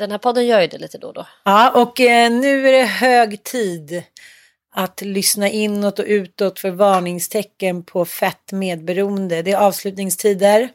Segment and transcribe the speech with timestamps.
[0.00, 1.26] Den här podden gör ju det lite då och då.
[1.44, 4.02] Ja, och eh, nu är det hög tid
[4.72, 9.42] att lyssna inåt och utåt för varningstecken på fett medberoende.
[9.42, 10.68] Det är avslutningstider.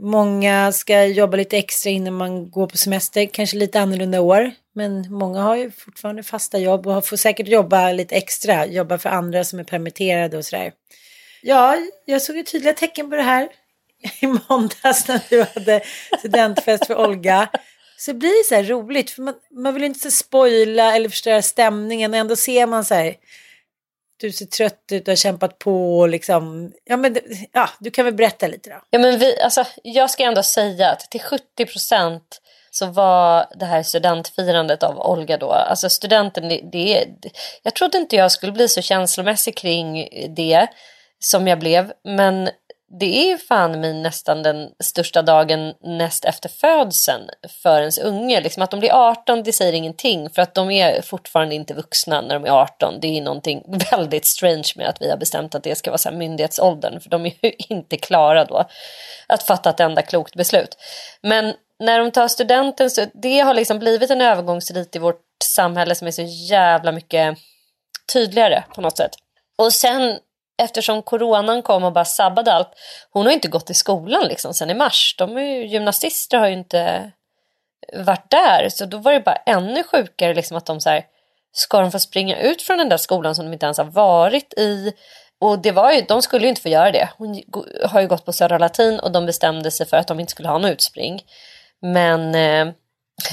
[0.00, 4.50] Många ska jobba lite extra innan man går på semester, kanske lite annorlunda år.
[4.74, 9.08] Men många har ju fortfarande fasta jobb och får säkert jobba lite extra, jobba för
[9.08, 10.72] andra som är permitterade och sådär.
[11.42, 13.48] Ja, jag såg ju tydliga tecken på det här
[14.20, 15.80] i måndags när du hade
[16.18, 17.48] studentfest för Olga.
[18.00, 21.42] Så det blir så här roligt, för man, man vill inte så spoila eller förstöra
[21.42, 22.14] stämningen.
[22.14, 23.14] Ändå ser man så här,
[24.16, 27.16] du ser trött ut och har kämpat på liksom, ja men
[27.52, 28.76] ja, du kan väl berätta lite då.
[28.90, 33.64] Ja, men vi, alltså, jag ska ändå säga att till 70 procent så var det
[33.64, 37.06] här studentfirandet av Olga då, alltså studenten, det, det,
[37.62, 40.66] jag trodde inte jag skulle bli så känslomässig kring det
[41.18, 42.50] som jag blev, men
[42.98, 47.30] det är ju fan min nästan den största dagen näst efter födseln
[47.62, 48.40] för ens unge.
[48.40, 52.20] Liksom att de blir 18 det säger ingenting för att de är fortfarande inte vuxna
[52.20, 53.00] när de är 18.
[53.00, 56.08] Det är någonting väldigt strange med att vi har bestämt att det ska vara så
[56.08, 58.64] här myndighetsåldern för de är ju inte klara då
[59.26, 60.76] att fatta ett enda klokt beslut.
[61.22, 65.94] Men när de tar studenten så det har liksom blivit en övergångsrit i vårt samhälle
[65.94, 67.38] som är så jävla mycket
[68.12, 69.12] tydligare på något sätt.
[69.58, 70.18] Och sen
[70.60, 72.70] eftersom coronan kom och bara sabbade allt.
[73.10, 75.14] Hon har inte gått i skolan liksom sen i mars.
[75.18, 77.10] De är ju, gymnasister har ju inte
[77.92, 78.68] varit där.
[78.68, 81.04] Så då var det bara ännu sjukare liksom att de så här,
[81.52, 84.54] ska de få springa ut från den där skolan som de inte ens har varit
[84.54, 84.92] i.
[85.40, 87.08] Och det var ju, de skulle ju inte få göra det.
[87.18, 87.42] Hon
[87.84, 90.48] har ju gått på Södra Latin och de bestämde sig för att de inte skulle
[90.48, 91.22] ha något utspring.
[91.82, 92.74] Men eh,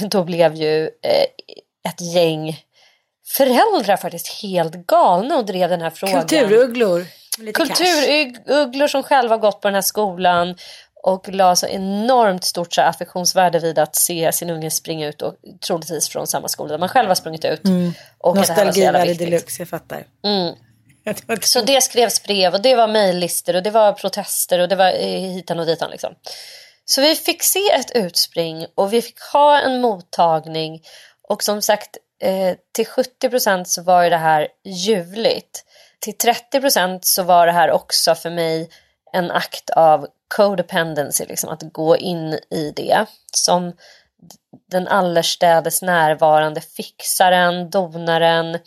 [0.00, 1.26] då blev ju eh,
[1.88, 2.56] ett gäng
[3.28, 6.20] föräldrar faktiskt helt galna och drev den här frågan.
[6.20, 7.06] Kulturugglor.
[7.54, 10.54] Kulturugglor som själva gått på den här skolan
[11.02, 15.34] och la så enormt stort så affektionsvärde vid att se sin unge springa ut och
[15.66, 17.64] troligtvis från samma skola där man själv har sprungit ut.
[17.64, 17.92] Mm.
[18.34, 20.04] Nostalgivärde deluxe, jag fattar.
[20.24, 20.54] Mm.
[21.40, 24.88] Så det skrevs brev och det var mejllistor och det var protester och det var
[24.88, 26.14] eh, hitan och ditan liksom.
[26.84, 30.82] Så vi fick se ett utspring och vi fick ha en mottagning
[31.28, 35.64] och som sagt eh, till 70 procent så var ju det här ljuvligt.
[36.00, 38.70] Till 30 procent så var det här också för mig
[39.12, 40.06] en akt av
[40.36, 43.06] codependency, liksom att gå in i det.
[43.32, 43.72] Som
[44.70, 48.58] den allestädes närvarande fixaren, donaren,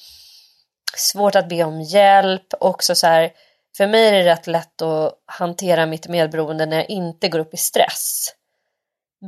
[0.95, 3.31] svårt att be om hjälp, också så här,
[3.77, 7.54] för mig är det rätt lätt att hantera mitt medberoende när jag inte går upp
[7.54, 8.33] i stress.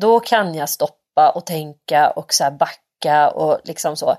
[0.01, 4.17] Då kan jag stoppa och tänka och så backa och liksom så.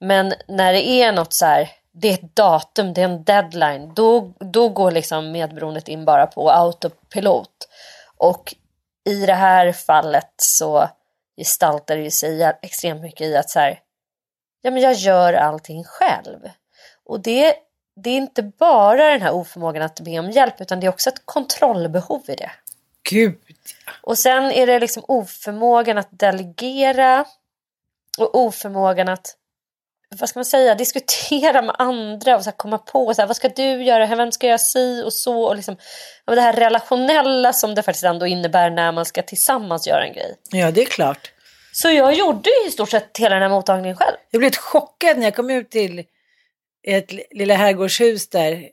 [0.00, 3.92] Men när det är något så här, det är ett datum, det är en deadline,
[3.94, 7.68] då, då går liksom medberoendet in bara på autopilot.
[8.16, 8.54] Och
[9.04, 10.88] i det här fallet så
[11.36, 13.80] gestaltar det sig extremt mycket i att så här,
[14.62, 16.38] ja men jag gör allting själv.
[17.04, 17.54] Och det,
[17.96, 21.10] det är inte bara den här oförmågan att be om hjälp utan det är också
[21.10, 22.50] ett kontrollbehov i det.
[23.10, 23.38] Gud!
[24.00, 27.24] Och sen är det liksom oförmågan att delegera
[28.18, 29.36] och oförmågan att
[30.18, 33.48] vad ska man säga, diskutera med andra och så komma på så här, vad ska
[33.48, 35.76] du göra, vem ska jag si och så och liksom
[36.26, 40.36] det här relationella som det faktiskt ändå innebär när man ska tillsammans göra en grej.
[40.50, 41.32] Ja, det är klart.
[41.72, 44.16] Så jag gjorde i stort sett hela den här mottagningen själv.
[44.30, 46.04] Jag blev chockad när jag kom ut till
[46.86, 48.68] ett lilla herrgårdshus där,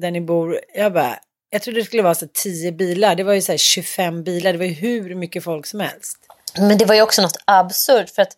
[0.00, 0.60] där ni bor.
[0.74, 1.18] Jag bara,
[1.50, 3.14] jag trodde det skulle vara så 10 bilar.
[3.14, 4.52] Det var ju så 25 bilar.
[4.52, 6.18] Det var ju hur mycket folk som helst.
[6.58, 8.36] Men det var ju också något absurt för att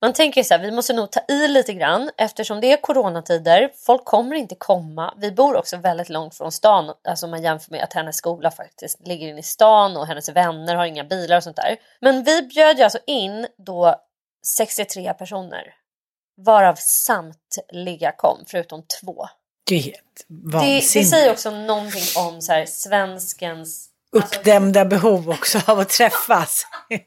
[0.00, 3.70] man tänker så här, vi måste nog ta i lite grann eftersom det är coronatider.
[3.86, 5.14] Folk kommer inte komma.
[5.16, 6.94] Vi bor också väldigt långt från stan.
[7.08, 10.74] Alltså man jämför med att hennes skola faktiskt ligger inne i stan och hennes vänner
[10.74, 11.76] har inga bilar och sånt där.
[12.00, 13.94] Men vi bjöd ju alltså in då
[14.46, 15.74] 63 personer.
[16.36, 19.26] Varav samtliga kom förutom två.
[19.66, 20.92] Det är helt vansinnigt.
[20.92, 23.88] Det, det säger också någonting om så här, svenskens...
[24.12, 26.66] Uppdämda alltså, behov också av att träffas.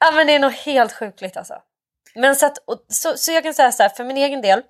[0.00, 1.54] ja men det är nog helt sjukligt alltså.
[2.16, 2.58] Men så, att,
[2.88, 4.62] så, så jag kan säga så här, för min egen del.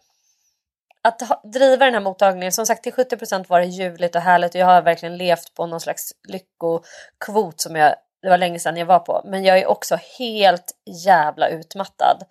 [1.02, 4.54] Att ha, driva den här mottagningen, som sagt till 70% var det ljuvligt och härligt
[4.54, 8.76] och jag har verkligen levt på någon slags lyckokvot som jag, det var länge sedan
[8.76, 9.22] jag var på.
[9.24, 10.72] Men jag är också helt
[11.06, 12.24] jävla utmattad.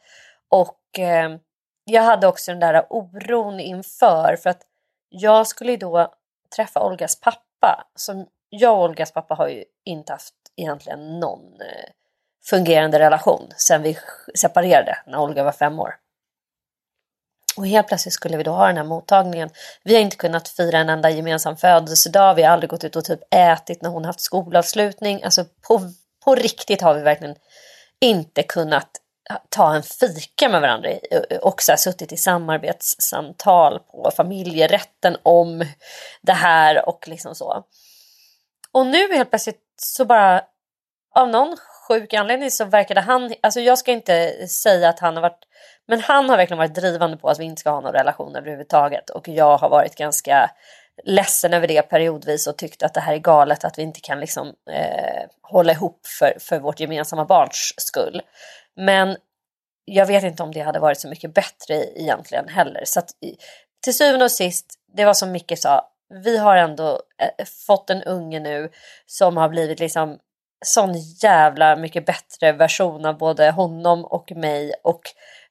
[0.49, 1.37] Och eh,
[1.85, 4.61] jag hade också den där oron inför för att
[5.09, 6.13] jag skulle ju då
[6.55, 7.87] träffa Olgas pappa.
[7.95, 11.89] Som jag och Olgas pappa har ju inte haft egentligen någon eh,
[12.49, 13.97] fungerande relation sen vi
[14.35, 15.95] separerade när Olga var fem år.
[17.57, 19.49] Och helt plötsligt skulle vi då ha den här mottagningen.
[19.83, 22.35] Vi har inte kunnat fira en enda gemensam födelsedag.
[22.35, 25.23] Vi har aldrig gått ut och typ ätit när hon haft skolavslutning.
[25.23, 25.81] Alltså på,
[26.25, 27.35] på riktigt har vi verkligen
[28.01, 28.89] inte kunnat
[29.49, 30.89] ta en fika med varandra
[31.41, 35.65] och så suttit i samarbetssamtal på familjerätten om
[36.21, 37.63] det här och liksom så.
[38.71, 40.41] Och nu helt plötsligt så bara
[41.15, 45.21] av någon sjuk anledning så verkade han, alltså jag ska inte säga att han har
[45.21, 45.43] varit,
[45.87, 49.09] men han har verkligen varit drivande på att vi inte ska ha någon relation överhuvudtaget
[49.09, 50.51] och jag har varit ganska
[51.03, 54.19] ledsen över det periodvis och tyckt att det här är galet att vi inte kan
[54.19, 58.21] liksom eh, hålla ihop för, för vårt gemensamma barns skull.
[58.75, 59.17] Men
[59.85, 62.81] jag vet inte om det hade varit så mycket bättre egentligen heller.
[62.85, 63.09] Så att,
[63.83, 64.65] till syvende och sist,
[64.95, 65.91] det var som Micke sa,
[66.23, 68.69] vi har ändå eh, fått en unge nu
[69.05, 70.19] som har blivit liksom
[70.65, 70.93] sån
[71.23, 75.01] jävla mycket bättre version av både honom och mig och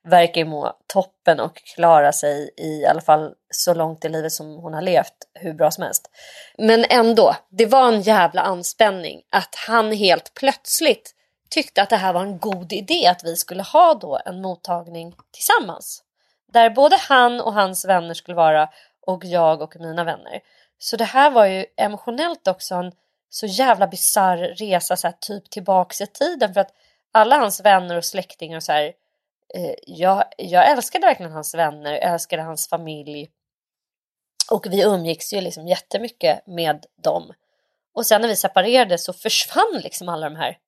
[0.04, 4.56] verkar ju må toppen och klara sig i alla fall så långt i livet som
[4.56, 6.10] hon har levt hur bra som helst.
[6.58, 11.14] Men ändå, det var en jävla anspänning att han helt plötsligt
[11.50, 15.14] tyckte att det här var en god idé att vi skulle ha då en mottagning
[15.32, 16.02] tillsammans.
[16.52, 18.68] Där både han och hans vänner skulle vara
[19.06, 20.40] och jag och mina vänner.
[20.78, 22.92] Så det här var ju emotionellt också en
[23.28, 26.74] så jävla bisarr resa så här, typ tillbaks i tiden för att
[27.12, 28.92] alla hans vänner och släktingar och så här,
[29.54, 33.30] eh, jag, jag älskade verkligen hans vänner, jag älskade hans familj
[34.50, 37.32] och vi umgicks ju liksom jättemycket med dem.
[37.94, 40.58] Och sen när vi separerade så försvann liksom alla de här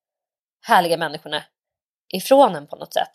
[0.63, 1.45] härliga människorna
[2.13, 3.11] ifrån en på något sätt.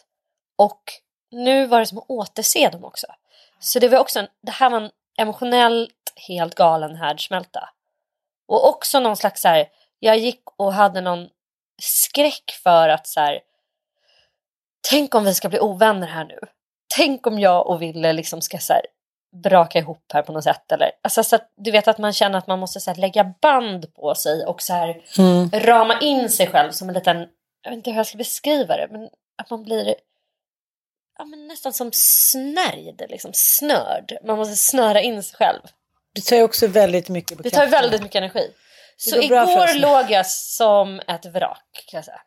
[0.56, 0.84] Och
[1.32, 3.08] nu var det som att återse dem också.
[3.60, 7.70] Så det var också en, det här var en emotionellt helt galen härdsmälta.
[8.52, 9.68] Och också någon slags så här,
[10.00, 11.30] jag gick och hade någon
[11.82, 13.40] skräck för att så här,
[14.90, 16.40] tänk om vi ska bli ovänner här nu.
[16.96, 18.82] Tänk om jag och Ville liksom ska så här,
[19.44, 20.72] braka ihop här på något sätt.
[20.72, 23.34] Eller, alltså, så att, du vet att man känner att man måste så här, lägga
[23.42, 25.50] band på sig och så här, mm.
[25.54, 27.18] rama in sig själv som en liten,
[27.62, 29.96] jag vet inte hur jag ska beskriva det, men att man blir
[31.18, 34.18] ja, men nästan som snärjd, liksom snörd.
[34.24, 35.62] Man måste snöra in sig själv.
[36.14, 38.52] Det tar ju också väldigt mycket på Det tar väldigt mycket energi.
[38.98, 42.22] Så igår låg jag som ett vrak kan jag säga.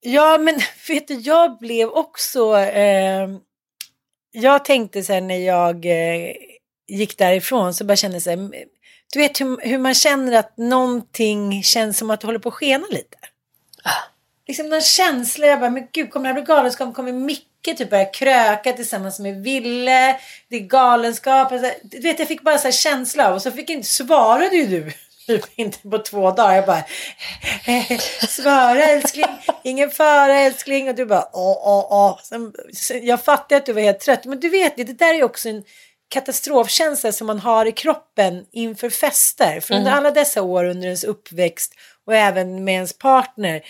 [0.00, 2.56] Ja men vet du, jag blev också...
[2.58, 3.28] Eh,
[4.32, 6.32] jag tänkte sen när jag eh,
[6.88, 8.52] gick därifrån så bara kände jag
[9.12, 12.54] du vet hur, hur, man känner att någonting känns som att det håller på att
[12.54, 13.18] skena lite.
[13.84, 13.90] Ah.
[14.46, 16.94] Liksom någon känsla, jag bara, men gud kommer det här bli galenskap?
[16.94, 20.20] Kommer Micke typ börja kröka tillsammans med Ville?
[20.48, 21.52] Det är galenskap.
[21.52, 24.56] Alltså, du vet, jag fick bara så här känsla av och så fick inte, svarade
[24.56, 24.92] ju du
[25.26, 26.54] typ inte på två dagar.
[26.54, 26.84] Jag bara,
[28.28, 29.26] svara älskling,
[29.64, 30.88] ingen fara älskling.
[30.88, 32.18] Och du bara, åh, åh, åh.
[32.22, 32.52] Sen,
[33.02, 34.24] jag fattade att du var helt trött.
[34.24, 35.64] Men du vet, det där är också en
[36.08, 39.60] katastrofkänsla som man har i kroppen inför fester.
[39.60, 39.98] För under mm.
[39.98, 41.74] alla dessa år under ens uppväxt
[42.06, 43.62] och även med ens partner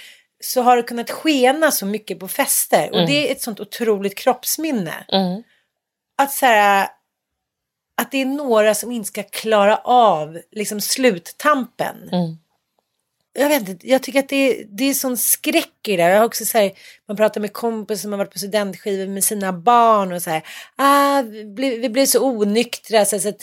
[0.46, 2.90] så har det kunnat skena så mycket på fester.
[2.90, 3.10] Och mm.
[3.10, 5.04] det är ett sånt otroligt kroppsminne.
[5.08, 5.42] Mm.
[6.18, 6.88] Att så här,
[7.96, 12.08] att det är några som inte ska klara av liksom sluttampen.
[12.12, 12.38] Mm.
[13.38, 16.02] Jag vet inte, jag tycker att det är, det är sån skräck i det.
[16.02, 16.72] Jag har också så här,
[17.08, 20.42] man pratar med kompisar som har varit på studentskivor med sina barn och så här,
[20.76, 23.42] ah, vi, blev, vi blev så onyktra så, så att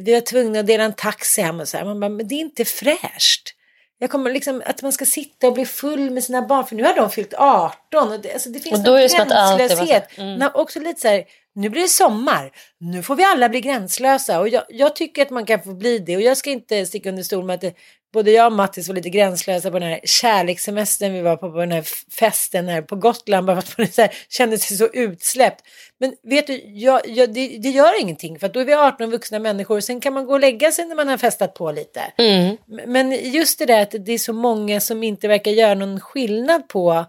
[0.00, 1.84] vi var tvungna att dela en taxi hem och så här.
[1.84, 3.54] Man bara, men det är inte fräscht.
[3.98, 6.84] Jag kommer liksom att man ska sitta och bli full med sina barn för nu
[6.84, 10.18] har de fyllt 18 och det, alltså det finns och då en gränslöshet.
[10.18, 10.50] Mm.
[10.54, 11.24] Också lite så här,
[11.54, 12.50] nu blir det sommar,
[12.80, 15.98] nu får vi alla bli gränslösa och jag, jag, tycker att man kan få bli
[15.98, 17.74] det och jag ska inte sticka under stol med att det,
[18.12, 21.58] både jag och Mattis var lite gränslösa på den här kärlekssemestern vi var på, på
[21.58, 21.84] den här
[22.18, 25.64] festen här på Gotland bara för att man så här, kände sig så utsläppt.
[26.00, 29.10] Men vet du, jag, jag, det, det, gör ingenting för att då är vi 18
[29.10, 32.00] vuxna människor sen kan man gå och lägga sig när man har festat på lite.
[32.18, 32.56] Mm.
[32.66, 36.68] Men just det där att det är så många som inte verkar göra någon skillnad
[36.68, 37.04] på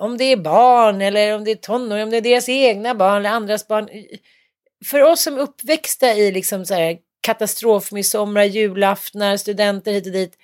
[0.00, 3.16] om det är barn eller om det är tonåringar, om det är deras egna barn
[3.16, 3.88] eller andras barn.
[4.84, 10.38] För oss som uppväxta i liksom så här katastrofmidsommar, julaftnar, studenter hit och dit.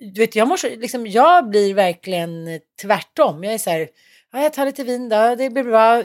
[0.00, 3.44] Du vet, jag, måste, liksom, jag blir verkligen tvärtom.
[3.44, 3.88] Jag är så här,
[4.32, 6.04] ja, jag tar lite vin då, det blir bra.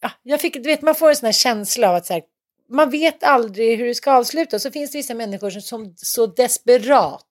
[0.00, 2.22] Ja, jag fick, du vet, man får en sån här känsla av att så här,
[2.68, 4.62] man vet aldrig hur det ska avslutas.
[4.62, 7.26] Så finns det vissa människor som, som så desperat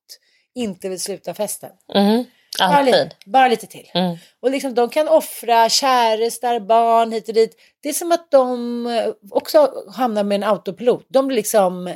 [0.56, 1.70] inte vill sluta festen.
[1.94, 2.24] Mm.
[2.60, 3.92] Bara lite, bara lite till.
[3.94, 4.18] Mm.
[4.42, 7.56] Och liksom, de kan offra kärestar, barn hit och dit.
[7.84, 11.06] Det är som att de eh, också hamnar med en autopilot.
[11.10, 11.96] De blir liksom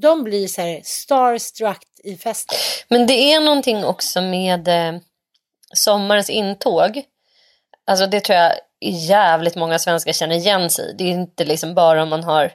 [0.00, 2.58] de blir så här starstruck i festen.
[2.88, 5.00] Men det är någonting också med eh,
[5.74, 7.02] sommarens intåg.
[7.86, 12.02] Alltså det tror jag jävligt många svenskar känner igen sig Det är inte liksom bara
[12.02, 12.52] om man har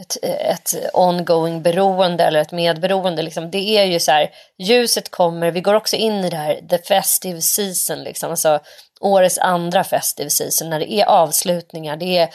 [0.00, 3.22] ett, ett ongoing beroende eller ett medberoende.
[3.22, 3.50] Liksom.
[3.50, 6.78] Det är ju så här, ljuset kommer, vi går också in i det här the
[6.78, 8.30] festive season, liksom.
[8.30, 8.60] alltså
[9.00, 12.28] årets andra festive season när det är avslutningar, det är,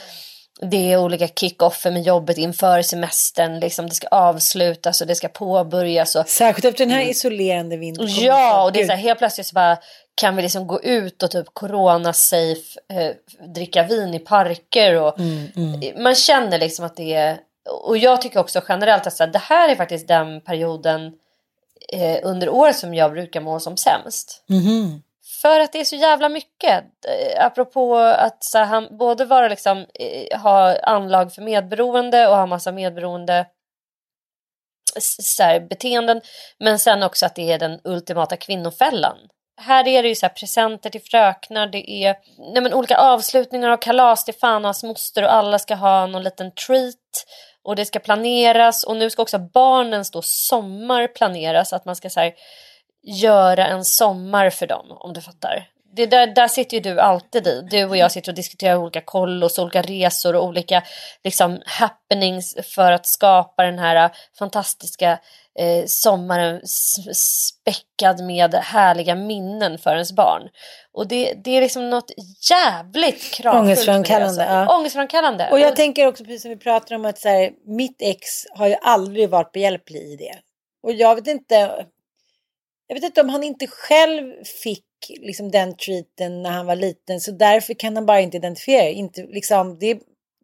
[0.61, 3.89] det är olika kick-offer med jobbet inför semestern, liksom.
[3.89, 6.15] det ska avslutas och det ska påbörjas.
[6.15, 8.07] Och, Särskilt efter den här isolerande vintern.
[8.09, 9.77] Ja, och det är så här, helt plötsligt så bara
[10.15, 13.11] kan vi liksom gå ut och typ corona-safe eh,
[13.55, 16.03] dricka vin i parker och mm, mm.
[16.03, 17.37] man känner liksom att det är
[17.69, 21.13] och jag tycker också generellt att det här är faktiskt den perioden
[21.93, 24.43] eh, under året som jag brukar må som sämst.
[24.49, 25.01] Mm.
[25.41, 26.83] För att det är så jävla mycket.
[27.07, 32.35] Eh, apropå att så här, han både vara liksom, eh, ha anlag för medberoende och
[32.35, 33.45] ha massa medberoende
[34.99, 36.21] så här, beteenden.
[36.59, 39.17] Men sen också att det är den ultimata kvinnofällan.
[39.61, 42.15] här är det ju så presenter till fröknar, det är
[42.53, 46.05] nej men, olika avslutningar av kalas till fan och hans moster och alla ska ha
[46.07, 47.25] någon liten treat
[47.65, 52.09] och det ska planeras och nu ska också barnens då sommar planeras, att man ska
[52.09, 52.33] så här,
[53.03, 55.69] göra en sommar för dem om du fattar.
[55.95, 57.61] Det där, där sitter ju du alltid i.
[57.71, 60.83] Du och jag sitter och diskuterar olika kollos, olika resor och olika
[61.23, 65.19] liksom, happenings för att skapa den här fantastiska
[65.59, 66.61] eh, sommaren
[67.13, 70.49] späckad med härliga minnen för ens barn.
[70.93, 72.11] Och det, det är liksom något
[72.49, 73.63] jävligt kravfullt.
[73.63, 74.25] Ångestframkallande.
[74.25, 74.71] Alltså.
[74.71, 74.77] Ja.
[74.77, 75.47] Ångestframkallande.
[75.51, 78.67] Och jag tänker också precis som vi pratar om att så här, mitt ex har
[78.67, 80.35] ju aldrig varit behjälplig i det.
[80.83, 81.85] Och jag vet inte,
[82.87, 84.83] jag vet inte om han inte själv fick
[85.19, 89.21] liksom den treaten när han var liten så därför kan han bara inte identifiera inte,
[89.21, 89.99] liksom, det.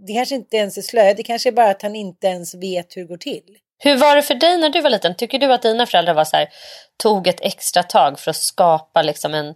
[0.08, 2.98] Det kanske inte ens är slöja, det kanske är bara att han inte ens vet
[2.98, 3.58] hur det går till.
[3.84, 5.16] Hur var det för dig när du var liten?
[5.16, 6.50] Tycker du att dina föräldrar var så här,
[6.98, 9.56] tog ett extra tag för att skapa liksom en,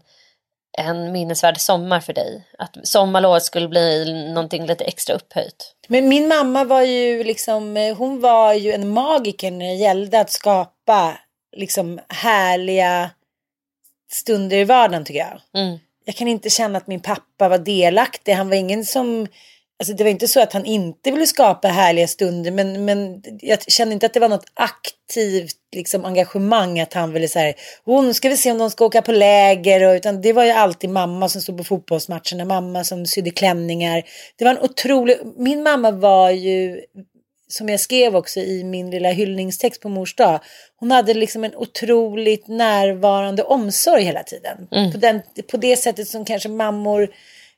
[0.78, 2.48] en minnesvärd sommar för dig?
[2.58, 5.76] Att sommarlovet skulle bli någonting lite extra upphöjt?
[5.88, 10.32] Men min mamma var ju liksom, hon var ju en magiker när det gällde att
[10.32, 11.18] skapa
[11.56, 13.12] liksom härliga
[14.12, 15.64] stunder i vardagen tycker jag.
[15.64, 15.78] Mm.
[16.06, 18.34] Jag kan inte känna att min pappa var delaktig.
[18.34, 19.28] Han var ingen som
[19.80, 23.72] Alltså det var inte så att han inte ville skapa härliga stunder men, men jag
[23.72, 27.54] kände inte att det var något aktivt liksom, engagemang att han ville säga
[27.86, 30.44] oh, nu ska vi se om de ska åka på läger och, utan det var
[30.44, 34.04] ju alltid mamma som stod på fotbollsmatcherna, mamma som sydde klänningar.
[34.36, 36.82] Det var en otrolig, min mamma var ju
[37.48, 40.40] som jag skrev också i min lilla hyllningstext på mors dag.
[40.80, 44.68] Hon hade liksom en otroligt närvarande omsorg hela tiden.
[44.72, 44.92] Mm.
[44.92, 45.22] På, den,
[45.52, 47.10] på det sättet som kanske mammor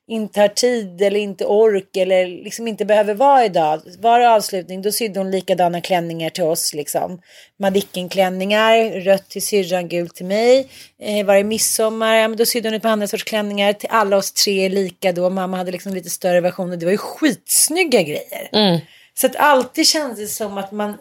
[0.09, 3.81] inte har tid eller inte ork eller liksom inte behöver vara idag.
[3.99, 7.21] Var det avslutning då sydde hon likadana klänningar till oss liksom.
[7.59, 10.67] Madicken-klänningar, rött till syrran, gult till mig.
[11.01, 13.89] Eh, var det midsommar, ja, men då sydde hon ett par andra sorts klänningar till
[13.91, 15.29] alla oss tre lika då.
[15.29, 16.77] Mamma hade liksom lite större versioner.
[16.77, 18.49] Det var ju skitsnygga grejer.
[18.51, 18.79] Mm.
[19.17, 20.97] Så att alltid kändes det som att man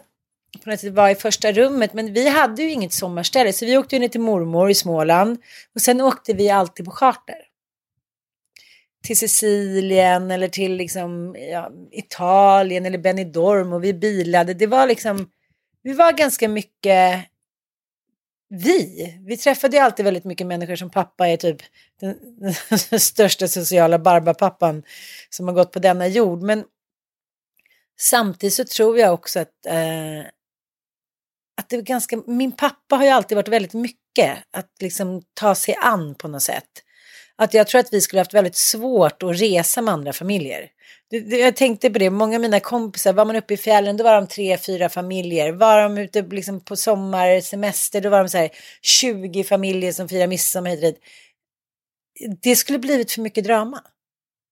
[0.63, 1.93] på något sätt var i första rummet.
[1.93, 5.37] Men vi hade ju inget sommarställe så vi åkte ner till mormor i Småland.
[5.75, 7.35] Och sen åkte vi alltid på charter
[9.03, 14.53] till Sicilien eller till liksom, ja, Italien eller Benidorm och vi bilade.
[14.53, 15.29] Det var liksom,
[15.83, 17.25] vi var ganska mycket
[18.49, 19.13] vi.
[19.25, 21.61] Vi träffade ju alltid väldigt mycket människor som pappa är typ
[21.99, 22.17] den,
[22.89, 24.83] den största sociala barbapappan
[25.29, 26.41] som har gått på denna jord.
[26.41, 26.63] Men
[27.99, 30.19] samtidigt så tror jag också att, eh,
[31.57, 35.55] att det är ganska, min pappa har ju alltid varit väldigt mycket att liksom ta
[35.55, 36.83] sig an på något sätt
[37.37, 40.69] att jag tror att vi skulle haft väldigt svårt att resa med andra familjer.
[41.29, 44.15] Jag tänkte på det, många av mina kompisar, var man uppe i fjällen då var
[44.15, 45.51] de tre, fyra familjer.
[45.51, 48.49] Var de ute liksom på sommarsemester då var de så här
[48.81, 51.03] 20 familjer som firar midsommar hit och.
[52.41, 53.83] Det skulle blivit för mycket drama.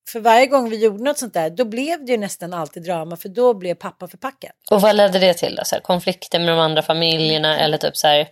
[0.10, 3.18] För varje gång vi gjorde något sånt där, då blev det ju nästan alltid drama,
[3.18, 4.52] för då blev pappa förpackad.
[4.72, 5.66] Och vad ledde det till då?
[5.66, 8.28] Så här, konflikter med de andra familjerna eller typ så här,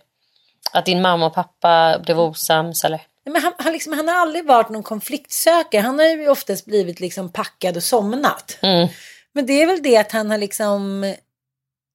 [0.72, 3.00] att din mamma och pappa blev osams eller?
[3.24, 5.82] Men han, han, liksom, han har aldrig varit någon konfliktsökare.
[5.82, 8.58] Han har ju oftast blivit liksom packad och somnat.
[8.62, 8.88] Mm.
[9.32, 11.14] Men det är väl det att han har liksom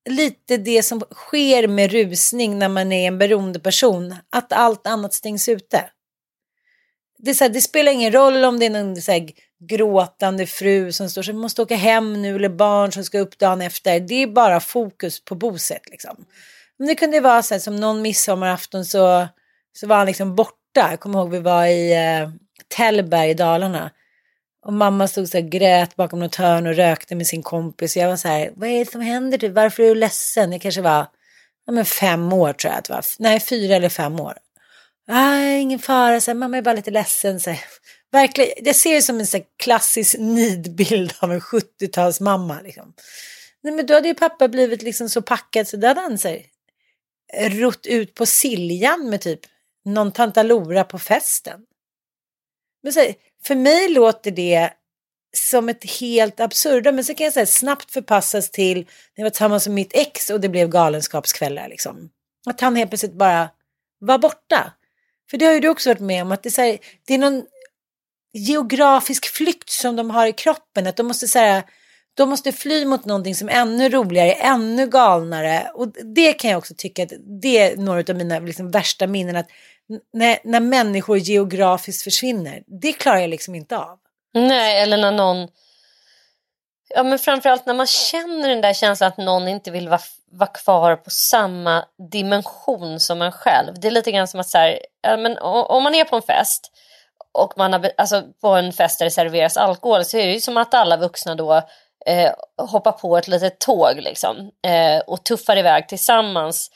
[0.10, 4.16] lite det som sker med rusning när man är en beroende person.
[4.30, 5.90] Att allt annat stängs ute.
[7.18, 10.92] Det, så här, det spelar ingen roll om det är någon så här, gråtande fru
[10.92, 14.00] som står så måste åka hem nu eller barn som ska upp dagen efter.
[14.00, 16.26] Det är bara fokus på boset liksom.
[16.78, 19.28] Men det kunde vara så här som någon midsommarafton så,
[19.78, 20.56] så var han liksom borta.
[20.76, 22.30] Jag kommer ihåg vi var i eh,
[22.68, 23.92] Tällberg i Dalarna.
[24.66, 27.96] Och mamma stod så här grät bakom något hörn och rökte med sin kompis.
[27.96, 29.38] Och jag var så här, vad är det som händer?
[29.38, 29.54] Typ?
[29.54, 30.52] Varför är du ledsen?
[30.52, 31.06] Jag kanske var
[31.66, 33.06] ja, men fem år tror jag att det var.
[33.20, 34.38] Nej, fyra eller fem år.
[35.08, 37.40] Ah, ingen fara, så här, mamma är bara lite ledsen.
[37.40, 37.60] Så här.
[38.12, 42.64] Verkligen, jag ser det som en så klassisk nidbild av en 70-talsmamma.
[42.64, 42.94] Liksom.
[43.62, 46.50] Nej, men då hade ju pappa blivit liksom så packad så då hade han sig
[47.34, 49.40] eh, rott ut på Siljan med typ
[49.86, 51.62] någon tantalora på festen.
[52.84, 54.74] Men så, för mig låter det
[55.38, 56.96] som ett helt absurdum.
[56.96, 60.30] Men så kan jag säga snabbt förpassas till när jag var tillsammans med mitt ex
[60.30, 61.70] och det blev galenskapskvällar.
[61.70, 62.10] Liksom.
[62.46, 63.50] Att han helt plötsligt bara
[64.00, 64.74] var borta.
[65.30, 67.18] För det har ju du också varit med om att det är, här, det är
[67.18, 67.46] någon
[68.34, 70.88] geografisk flykt som de har i kroppen.
[70.88, 71.64] Att de måste säga
[72.14, 75.72] de måste fly mot någonting som är ännu roligare, ännu galnare.
[75.74, 79.36] Och det kan jag också tycka att det är några av mina liksom värsta minnen.
[79.36, 79.48] Att
[80.14, 84.00] när, när människor geografiskt försvinner, det klarar jag liksom inte av.
[84.34, 85.48] Nej, eller när någon
[86.96, 90.50] Ja men framförallt när man känner den där känslan att någon inte vill vara, vara
[90.50, 93.80] kvar på samma dimension som en själv.
[93.80, 96.22] Det är lite grann som att så här, ja, men om man är på en
[96.22, 96.72] fest
[97.32, 100.42] och man har, alltså på en fest där det serveras alkohol så är det ju
[100.42, 101.62] som att alla vuxna då
[102.06, 106.72] eh, hoppar på ett litet tåg liksom eh, och tuffar iväg tillsammans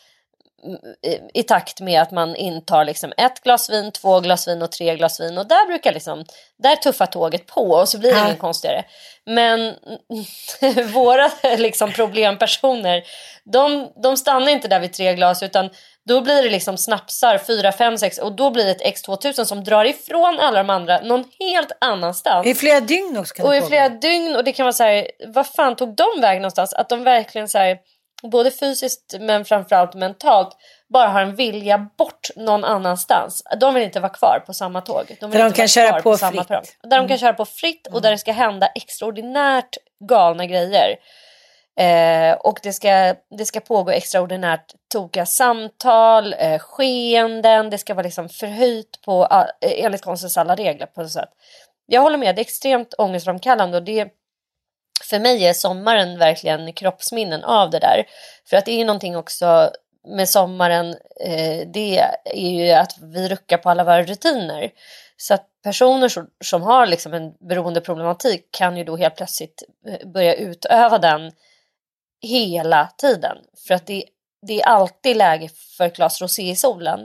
[1.34, 4.96] i takt med att man intar liksom ett glas vin, två glas vin och tre
[4.96, 5.38] glas vin.
[5.38, 6.26] Och där brukar liksom,
[6.58, 8.86] där tuffar tåget på och så blir det inget konstigare.
[9.26, 9.76] Men
[10.94, 13.04] våra liksom problempersoner,
[13.44, 15.70] de, de stannar inte där vid tre glas utan
[16.06, 19.64] då blir det liksom snapsar, fyra, fem, sex och då blir det ett X2000 som
[19.64, 22.48] drar ifrån alla de andra någon helt annanstans.
[22.48, 25.08] I flera dygn också kan Och i flera dygn och det kan vara så här,
[25.28, 26.74] vad fan tog de väg någonstans?
[26.74, 27.78] Att de verkligen så här,
[28.24, 30.58] både fysiskt men framförallt mentalt
[30.94, 33.44] bara har en vilja bort någon annanstans.
[33.60, 35.18] De vill inte vara kvar på samma tåg.
[35.20, 36.48] De vill där de kan köra på, på fritt.
[36.50, 37.18] Där de kan mm.
[37.18, 39.78] köra på fritt och där det ska hända extraordinärt
[40.10, 40.98] galna grejer.
[41.80, 48.04] Eh, och det ska, det ska pågå extraordinärt tokiga samtal, eh, skeenden, det ska vara
[48.04, 51.30] liksom förhöjt på, ah, eh, enligt konstens alla regler på något sätt.
[51.86, 54.08] Jag håller med, det är extremt ångestframkallande och det
[55.10, 58.06] för mig är sommaren verkligen kroppsminnen av det där.
[58.50, 59.72] För att det är någonting också
[60.08, 60.90] med sommaren,
[61.26, 64.72] eh, det är ju att vi ruckar på alla våra rutiner.
[65.18, 70.08] Så att personer som, som har liksom en beroendeproblematik kan ju då helt plötsligt eh,
[70.08, 71.32] börja utöva den
[72.22, 73.38] hela tiden.
[73.68, 74.04] För att det,
[74.48, 77.00] det är alltid läge för ett glas rosé i solen.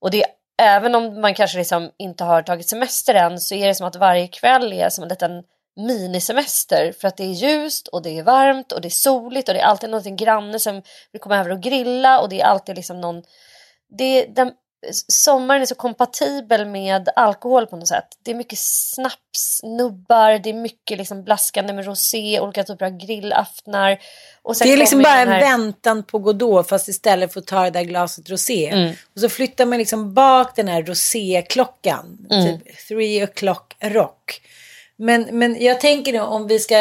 [0.00, 0.24] Och det,
[0.62, 3.96] även om man kanske liksom inte har tagit semester än så är det som att
[3.96, 5.42] varje kväll är som en liten
[5.76, 9.54] minisemester för att det är ljust och det är varmt och det är soligt och
[9.54, 12.76] det är alltid någon granne som vill komma över och grilla och det är alltid
[12.76, 13.22] liksom någon...
[13.98, 14.52] Det, den,
[15.08, 18.04] sommaren är så kompatibel med alkohol på något sätt.
[18.22, 22.98] Det är mycket snaps, nubbar, det är mycket liksom blaskande med rosé, olika typer av
[22.98, 23.98] grillaftnar.
[24.62, 25.40] Det är liksom bara en här...
[25.40, 28.68] väntan på Godot fast istället för att ta det där glaset rosé.
[28.68, 28.92] Mm.
[29.14, 32.26] Och så flyttar man liksom bak den här roséklockan.
[32.30, 32.46] Mm.
[32.46, 34.40] Typ three o'clock rock.
[34.96, 36.76] Men, men jag tänker nu om vi ska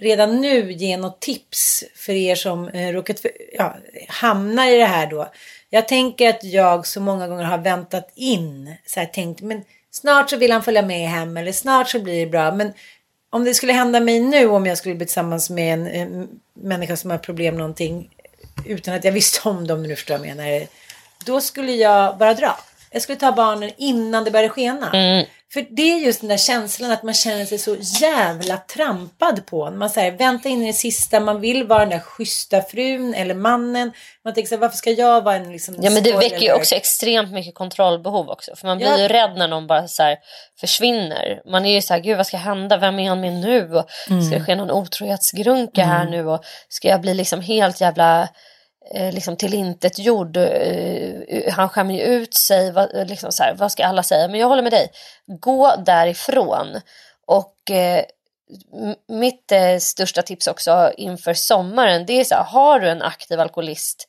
[0.00, 3.76] redan nu ge något tips för er som eh, råkat ja,
[4.08, 5.32] hamnar i det här då.
[5.74, 10.30] Jag tänker att jag så många gånger har väntat in, så här tänkt, men snart
[10.30, 12.52] så vill han följa med hem eller snart så blir det bra.
[12.52, 12.72] Men
[13.30, 16.28] om det skulle hända mig nu om jag skulle bli tillsammans med en, eh, en
[16.54, 18.10] människa som har problem någonting
[18.66, 20.66] utan att jag visste om dem, nu förstår jag menar.
[21.24, 22.58] Då skulle jag bara dra.
[22.90, 24.90] Jag skulle ta barnen innan det började skena.
[24.90, 25.26] Mm.
[25.52, 29.70] För det är just den där känslan att man känner sig så jävla trampad på.
[29.70, 33.34] Man säger vänta in i det sista, man vill vara den där schyssta frun eller
[33.34, 33.92] mannen.
[34.24, 36.52] Man tänker så här, varför ska jag vara en liksom Ja men det väcker ju
[36.52, 38.56] också extremt mycket kontrollbehov också.
[38.56, 38.98] För man blir ja.
[38.98, 40.16] ju rädd när någon bara så
[40.60, 41.42] försvinner.
[41.46, 43.74] Man är ju så här, gud vad ska hända, vem är han med nu?
[43.74, 44.22] Och, mm.
[44.22, 45.96] Ska det ske någon otrohetsgrunka mm.
[45.96, 46.26] här nu?
[46.28, 48.28] Och ska jag bli liksom helt jävla
[49.12, 50.36] liksom tillintetgjord.
[50.36, 52.72] Eh, han skämmer ju ut sig.
[52.72, 54.28] Vad, liksom så här, vad ska alla säga?
[54.28, 54.90] Men jag håller med dig.
[55.26, 56.80] Gå därifrån.
[57.26, 58.04] Och eh,
[59.08, 63.40] mitt eh, största tips också inför sommaren det är så här, har du en aktiv
[63.40, 64.08] alkoholist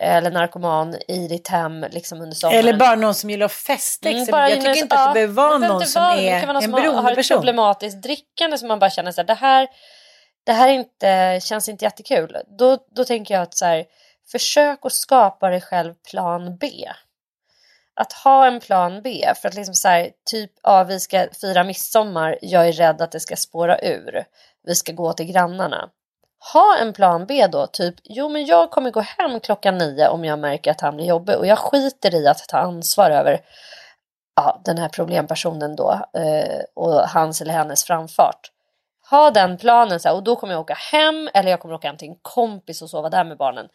[0.00, 2.58] eller narkoman i ditt hem liksom under sommaren.
[2.58, 4.10] Eller bara någon som gillar att festa.
[4.10, 7.02] Mm, bara, jag tycker inte att det behöver vara någon som vara, är en beroende
[7.02, 9.68] har ett problematiskt drickande som man bara känner så här, det här,
[10.44, 12.36] det här inte, känns inte jättekul.
[12.58, 13.84] Då, då tänker jag att så här,
[14.30, 16.88] försök att skapa dig själv plan B.
[17.94, 21.64] Att ha en plan B för att liksom så här, typ, ja vi ska fira
[21.64, 24.24] midsommar, jag är rädd att det ska spåra ur.
[24.62, 25.90] Vi ska gå till grannarna.
[26.52, 30.24] Ha en plan B då, typ, jo men jag kommer gå hem klockan nio om
[30.24, 33.40] jag märker att han blir jobbig och jag skiter i att ta ansvar över
[34.36, 38.50] ja, den här problempersonen då eh, och hans eller hennes framfart.
[39.10, 41.88] Ha den planen så här, och då kommer jag åka hem eller jag kommer åka
[41.88, 43.68] hem till en kompis och sova där med barnen.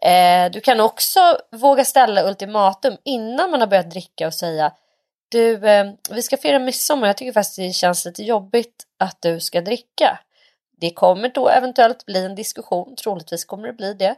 [0.00, 4.72] Eh, du kan också våga ställa ultimatum innan man har börjat dricka och säga
[5.30, 7.06] du, eh, vi ska fira midsommar.
[7.06, 10.18] Jag tycker faktiskt det känns lite jobbigt att du ska dricka.
[10.80, 14.14] Det kommer då eventuellt bli en diskussion, troligtvis kommer det bli det.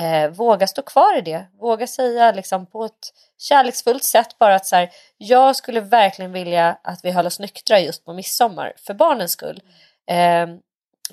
[0.00, 4.66] Eh, våga stå kvar i det, våga säga liksom på ett kärleksfullt sätt bara att
[4.66, 8.94] så här, jag skulle verkligen vilja att vi höll oss nyktra just på midsommar för
[8.94, 9.62] barnens skull.
[10.10, 10.46] Eh,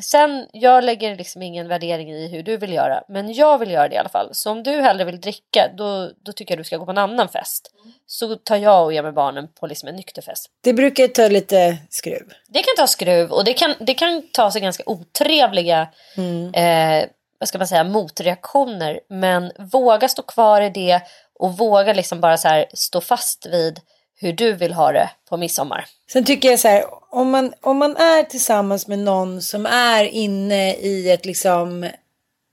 [0.02, 3.88] Sen, jag lägger liksom ingen värdering i hur du vill göra, men jag vill göra
[3.88, 4.30] det i alla fall.
[4.32, 6.98] Så om du hellre vill dricka, då, då tycker jag du ska gå på en
[6.98, 7.72] annan fest.
[8.06, 10.50] Så tar jag och ger med barnen på liksom en nykter fest.
[10.62, 12.34] Det brukar ta lite skruv.
[12.48, 16.54] Det kan ta skruv och det kan, det kan ta sig ganska otrevliga mm.
[16.54, 17.10] eh,
[17.40, 19.00] vad ska man säga, motreaktioner.
[19.10, 21.02] Men våga stå kvar i det
[21.40, 23.80] och våga liksom bara så stå fast vid
[24.22, 25.86] hur du vill ha det på midsommar.
[26.12, 30.04] Sen tycker jag så här, om man, om man är tillsammans med någon som är
[30.04, 31.90] inne i ett liksom,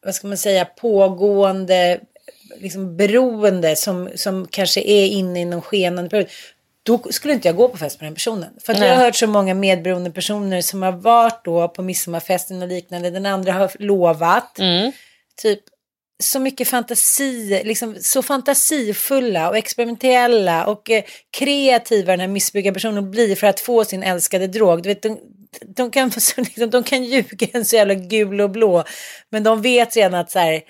[0.04, 2.00] vad ska man säga, pågående
[2.60, 6.28] liksom beroende som, som kanske är inne i någon skenande period.
[6.82, 8.50] Då skulle inte jag gå på fest med den personen.
[8.60, 12.68] För jag har hört så många medberoende personer som har varit då på midsommarfesten och
[12.68, 13.10] liknande.
[13.10, 14.58] Den andra har lovat.
[14.58, 14.92] Mm.
[15.42, 15.60] Typ
[16.22, 21.04] så mycket fantasi, liksom så fantasifulla och experimentella och eh,
[21.38, 24.82] kreativa den här missbrukarpersonen blir för att få sin älskade drog.
[24.82, 25.18] Du vet, de,
[25.76, 28.84] de, kan, liksom, de kan ljuga en så jävla gul och blå,
[29.30, 30.62] men de vet redan att så här,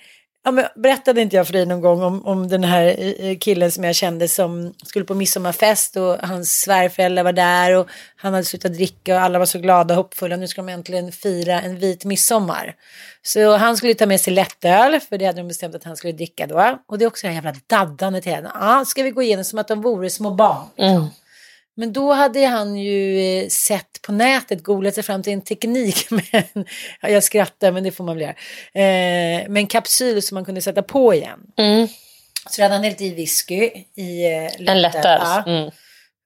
[0.46, 3.38] Ja, men berättade inte jag för dig någon gång om, om den här eh, eh,
[3.38, 8.32] killen som jag kände som skulle på midsommarfest och hans svärföräldrar var där och han
[8.32, 10.36] hade slutat dricka och alla var så glada och hoppfulla.
[10.36, 12.74] Nu ska de äntligen fira en vit midsommar.
[13.22, 16.12] Så han skulle ta med sig lättöl för det hade de bestämt att han skulle
[16.12, 16.78] dricka då.
[16.86, 19.58] Och det är också det här jävla daddandet hela Ja, ska vi gå igenom som
[19.58, 20.64] att de vore små barn.
[20.76, 20.96] Liksom.
[20.96, 21.08] Mm.
[21.76, 26.10] Men då hade han ju eh, sett på nätet, googlat sig fram till en teknik
[26.10, 26.64] med en,
[27.00, 28.34] jag skrattar men det får man väl göra,
[28.74, 31.40] eh, med en kapsyl som man kunde sätta på igen.
[31.56, 31.88] Mm.
[32.50, 35.20] Så hade han hällt i whisky i eh, En lättöl.
[35.46, 35.70] Mm.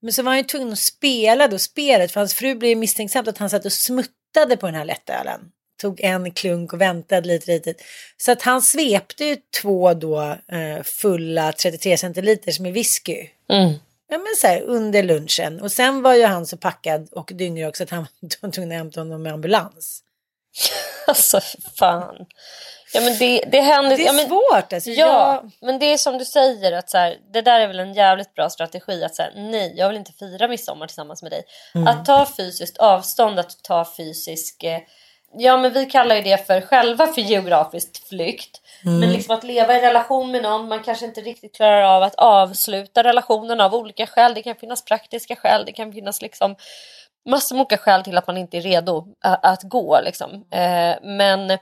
[0.02, 3.28] Men så var han ju tvungen att spela då spelet för hans fru blev misstänksam
[3.28, 5.40] att han satt och smuttade på den här lättölen.
[5.80, 7.74] Tog en klunk och väntade lite lite.
[8.16, 10.20] Så att han svepte ju två då
[10.52, 13.28] eh, fulla 33 centiliter med whisky.
[13.48, 13.74] Mm.
[14.10, 15.60] Ja men så här under lunchen.
[15.60, 18.06] Och sen var ju han så packad och dyngrig också att han
[18.40, 20.02] var tvungen att hämta honom med ambulans.
[21.06, 21.40] Alltså
[21.74, 22.26] fan.
[22.92, 23.96] Ja men det, det händer.
[23.96, 24.90] Det är ja, men, svårt alltså.
[24.90, 27.80] Ja, Jag, men det är som du säger att så här, det där är väl
[27.80, 31.42] en jävligt bra strategi att säga nej, jag vill inte fira midsommar tillsammans med dig.
[31.86, 34.80] Att ta fysiskt avstånd, att ta fysisk, eh,
[35.38, 38.60] ja men vi kallar ju det för själva för geografiskt flykt.
[39.00, 42.14] Men liksom att leva i relation med någon, man kanske inte riktigt klarar av att
[42.14, 44.34] avsluta relationen av olika skäl.
[44.34, 46.56] Det kan finnas praktiska skäl, det kan finnas liksom
[47.28, 50.34] massor med olika skäl till att man inte är redo att, att gå liksom.
[50.50, 51.58] Eh, men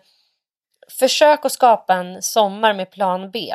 [0.91, 3.55] Försök att skapa en sommar med plan B.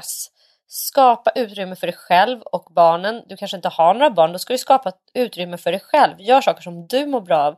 [0.67, 3.23] Skapa utrymme för dig själv och barnen.
[3.27, 6.21] Du kanske inte har några barn, då ska du skapa utrymme för dig själv.
[6.21, 7.55] Gör saker som du mår bra av.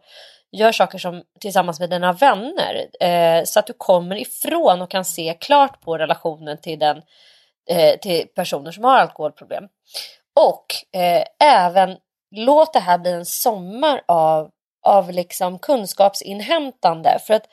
[0.55, 5.05] Gör saker som tillsammans med dina vänner eh, så att du kommer ifrån och kan
[5.05, 7.01] se klart på relationen till, den,
[7.69, 9.63] eh, till personer som har alkoholproblem.
[10.33, 11.97] Och eh, även
[12.31, 17.19] låt det här bli en sommar av, av liksom kunskapsinhämtande.
[17.27, 17.45] För att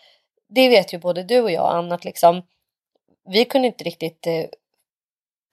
[0.48, 2.42] det vet ju både du och jag Anna att liksom,
[3.28, 4.34] vi kunde inte riktigt eh,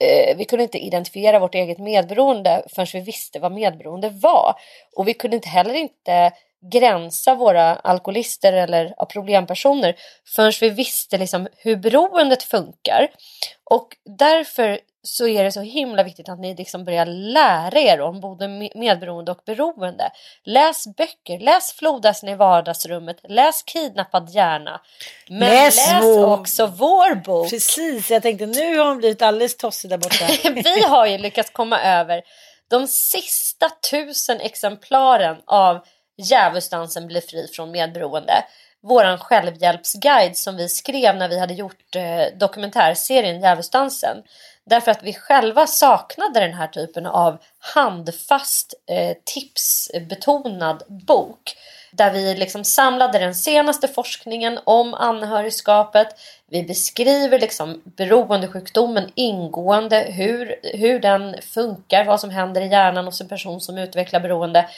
[0.10, 4.56] eh vi kunde inte identifiera vårt eget medberoende förrän vi visste vad medberoende var.
[4.96, 6.32] Och vi kunde inte heller inte
[6.72, 9.96] gränsa våra alkoholister eller ja, problempersoner
[10.36, 13.08] förrän vi visste liksom hur beroendet funkar.
[13.64, 18.20] Och därför så är det så himla viktigt att ni liksom börjar lära er om
[18.20, 20.12] både medberoende och beroende.
[20.44, 24.82] Läs böcker, läs Flodhästen i vardagsrummet, läs Kidnappad hjärna.
[25.30, 27.50] Men Läs läs, vår- också vår bok.
[27.50, 30.26] precis, jag tänkte nu har hon blivit alldeles tossig där borta.
[30.64, 32.22] Vi har ju lyckats komma över
[32.70, 35.80] de sista tusen exemplaren av
[36.20, 38.44] Djävulsdansen blir fri från medberoende.
[38.82, 44.18] Vår självhjälpsguide som vi skrev när vi hade gjort eh, dokumentärserien Djävulsdansen.
[44.66, 51.56] Därför att vi själva saknade den här typen av handfast eh, tipsbetonad bok.
[51.92, 56.08] Där vi liksom samlade den senaste forskningen om anhörigskapet.
[56.50, 63.22] Vi beskriver liksom beroendesjukdomen ingående, hur, hur den funkar, vad som händer i hjärnan hos
[63.22, 64.70] en person som utvecklar beroende.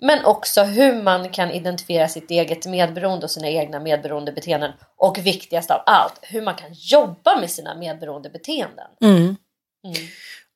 [0.00, 4.72] Men också hur man kan identifiera sitt eget medberoende och sina egna medberoendebeteenden.
[4.96, 8.86] Och viktigast av allt, hur man kan jobba med sina medberoendebeteenden.
[9.02, 9.36] Mm.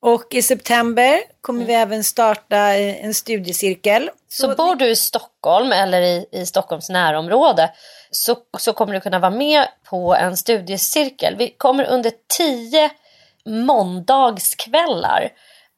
[0.01, 4.09] Och i september kommer vi även starta en studiecirkel.
[4.29, 7.71] Så bor du i Stockholm eller i, i Stockholms närområde
[8.11, 11.35] så, så kommer du kunna vara med på en studiecirkel.
[11.35, 12.91] Vi kommer under tio
[13.45, 15.29] måndagskvällar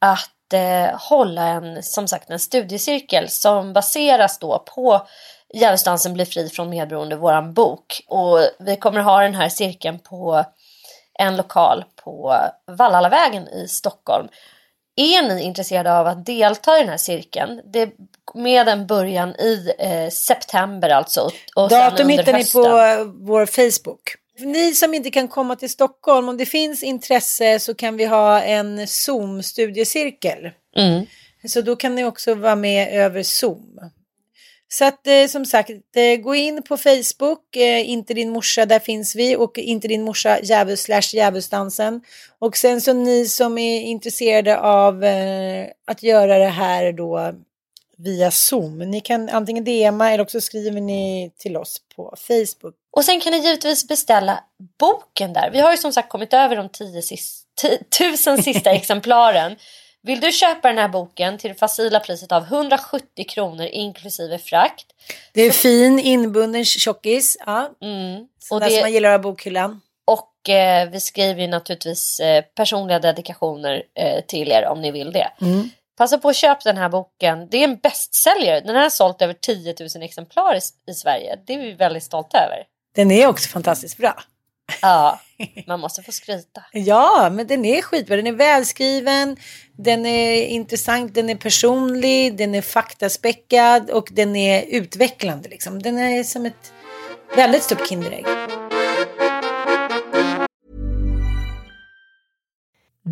[0.01, 5.07] att eh, hålla en, som sagt, en studiecirkel som baseras då på
[5.53, 8.01] Djävulsdansen blir fri från medberoende, våran bok.
[8.07, 10.45] Och vi kommer ha den här cirkeln på
[11.19, 12.35] en lokal på
[12.67, 14.27] Vallallavägen i Stockholm.
[14.95, 17.61] Är ni intresserade av att delta i den här cirkeln?
[17.65, 17.89] Det
[18.33, 21.29] med en början i eh, september alltså.
[21.55, 22.61] Och Datum hittar ni på
[23.25, 24.15] vår Facebook.
[24.37, 28.41] Ni som inte kan komma till Stockholm, om det finns intresse så kan vi ha
[28.41, 30.51] en Zoom-studiecirkel.
[30.77, 31.05] Mm.
[31.47, 33.79] Så då kan ni också vara med över Zoom.
[34.67, 38.79] Så att eh, som sagt, eh, gå in på Facebook, eh, inte din morsa, där
[38.79, 42.01] finns vi och inte din morsa djävul slash djävulsdansen.
[42.39, 47.33] Och sen så ni som är intresserade av eh, att göra det här då
[47.97, 48.79] via Zoom.
[48.79, 52.75] Ni kan antingen DMa eller också skriver ni till oss på Facebook.
[52.91, 54.43] Och sen kan ni givetvis beställa
[54.79, 55.49] boken där.
[55.51, 57.01] Vi har ju som sagt kommit över de 10
[57.97, 59.55] tusen sista exemplaren.
[60.01, 64.85] Vill du köpa den här boken till det facila priset av 170 kronor inklusive frakt.
[65.33, 67.37] Det är fin inbunden tjockis.
[67.45, 67.69] Ja.
[67.81, 68.27] Mm.
[68.51, 68.69] Och det...
[68.69, 69.81] som man gillar av bokhyllan.
[70.05, 75.11] Och eh, vi skriver ju naturligtvis eh, personliga dedikationer eh, till er om ni vill
[75.11, 75.31] det.
[75.41, 75.69] Mm.
[75.97, 77.47] Passa på att köpa den här boken.
[77.49, 78.61] Det är en bästsäljare.
[78.61, 80.59] Den har sålt över 10 000 exemplar i,
[80.91, 81.39] i Sverige.
[81.47, 82.63] Det är vi väldigt stolta över.
[82.95, 84.23] Den är också fantastiskt bra.
[84.81, 85.19] Ja,
[85.67, 86.63] man måste få skryta.
[86.71, 88.15] ja, men den är skitbra.
[88.15, 89.37] Den är välskriven,
[89.77, 95.49] den är intressant, den är personlig, den är faktaspäckad och den är utvecklande.
[95.49, 95.81] Liksom.
[95.81, 96.73] Den är som ett
[97.35, 98.25] väldigt stort Kinderägg.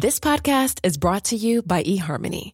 [0.02, 2.54] This podcast is brought to you by eHarmony,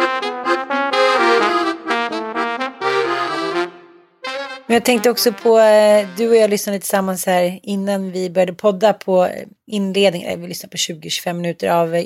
[4.71, 8.53] Men jag tänkte också på, eh, du och jag lyssnade tillsammans här innan vi började
[8.53, 9.29] podda på
[9.67, 12.05] inledningen, vi lyssnade på 20-25 minuter av eh,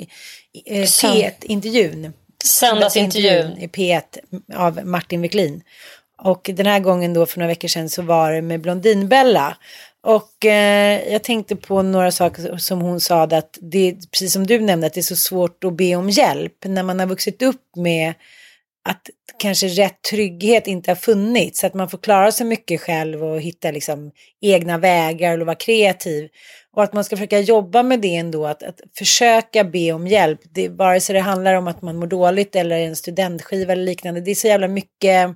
[0.64, 2.12] P1-intervjun.
[2.44, 3.58] Söndagsintervjun.
[3.58, 4.02] I P1
[4.54, 5.62] av Martin Wiklin.
[6.22, 9.56] Och den här gången då för några veckor sedan så var det med Blondinbella.
[10.02, 14.60] Och eh, jag tänkte på några saker som hon sa att det, precis som du
[14.60, 17.76] nämnde, att det är så svårt att be om hjälp när man har vuxit upp
[17.76, 18.14] med
[18.86, 21.60] att kanske rätt trygghet inte har funnits.
[21.60, 25.56] Så att man får klara sig mycket själv och hitta liksom egna vägar och vara
[25.56, 26.28] kreativ.
[26.72, 30.40] Och att man ska försöka jobba med det ändå, att, att försöka be om hjälp.
[30.54, 34.20] Det, vare sig det handlar om att man mår dåligt eller en studentskiva eller liknande.
[34.20, 35.30] Det är så jävla mycket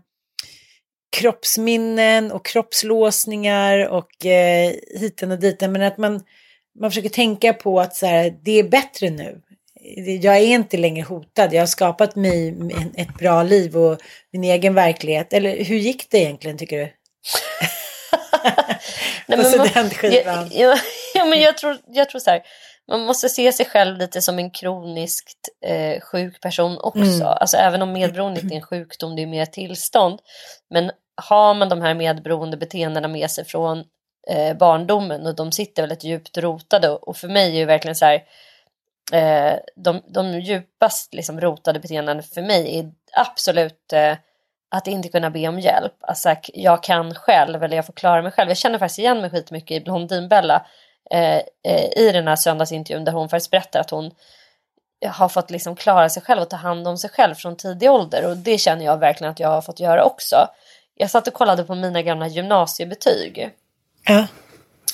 [1.16, 5.72] kroppsminnen och kroppslåsningar och eh, hiten och diten.
[5.72, 6.20] Men att man,
[6.80, 9.40] man försöker tänka på att så här, det är bättre nu
[10.20, 11.52] jag är inte längre hotad.
[11.52, 12.54] Jag har skapat mig
[12.96, 14.00] ett bra liv och
[14.32, 15.32] min egen verklighet.
[15.32, 16.84] Eller hur gick det egentligen tycker du?
[19.26, 19.68] Nej, men man,
[20.02, 20.76] ja, ja,
[21.14, 22.42] ja, men jag tror, jag tror så här.
[22.88, 27.00] Man måste se sig själv lite som en kroniskt eh, sjuk person också.
[27.00, 27.26] Mm.
[27.26, 30.20] Alltså även om medberoende inte är en sjukdom, det är mer tillstånd.
[30.70, 30.90] Men
[31.22, 33.84] har man de här medberoende beteendena med sig från
[34.30, 38.04] eh, barndomen och de sitter väldigt djupt rotade och för mig är det verkligen så
[38.04, 38.22] här
[39.12, 44.16] eh, de, de djupast liksom, rotade beteenden för mig är absolut eh,
[44.70, 45.94] att inte kunna be om hjälp.
[46.00, 48.50] Alltså jag kan själv eller jag får klara mig själv.
[48.50, 50.66] Jag känner faktiskt igen mig skitmycket i Blondinbella
[51.10, 54.10] eh, eh, i den här söndagsintervjun där hon faktiskt berättar att hon
[55.06, 58.30] har fått liksom klara sig själv och ta hand om sig själv från tidig ålder
[58.30, 60.36] och det känner jag verkligen att jag har fått göra också.
[60.94, 63.50] jag satt och kollade på mina gamla gymnasiebetyg.
[64.06, 64.26] Ja.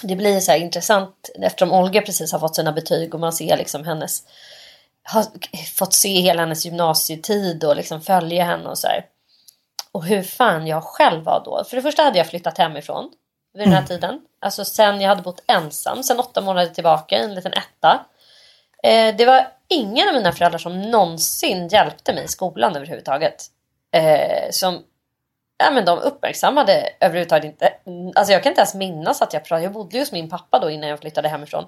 [0.02, 3.56] Det blir så här intressant eftersom Olga precis har fått sina betyg och man ser
[3.56, 4.22] liksom hennes
[5.02, 5.26] har
[5.74, 9.06] fått se hela hennes gymnasietid och liksom följa henne och så här.
[9.92, 11.64] Och hur fan jag själv var då.
[11.64, 13.10] För det första hade jag flyttat hemifrån
[13.54, 14.20] vid den här tiden.
[14.40, 18.06] Alltså sen jag hade bott ensam sen åtta månader tillbaka i en liten etta.
[18.82, 23.44] Eh, det var ingen av mina föräldrar som någonsin hjälpte mig i skolan överhuvudtaget.
[23.92, 24.82] Eh, som,
[25.58, 27.72] ja men de uppmärksammade överhuvudtaget inte.
[28.14, 29.62] Alltså jag kan inte ens minnas att jag pratade.
[29.62, 31.64] Jag bodde hos min pappa då innan jag flyttade hemifrån.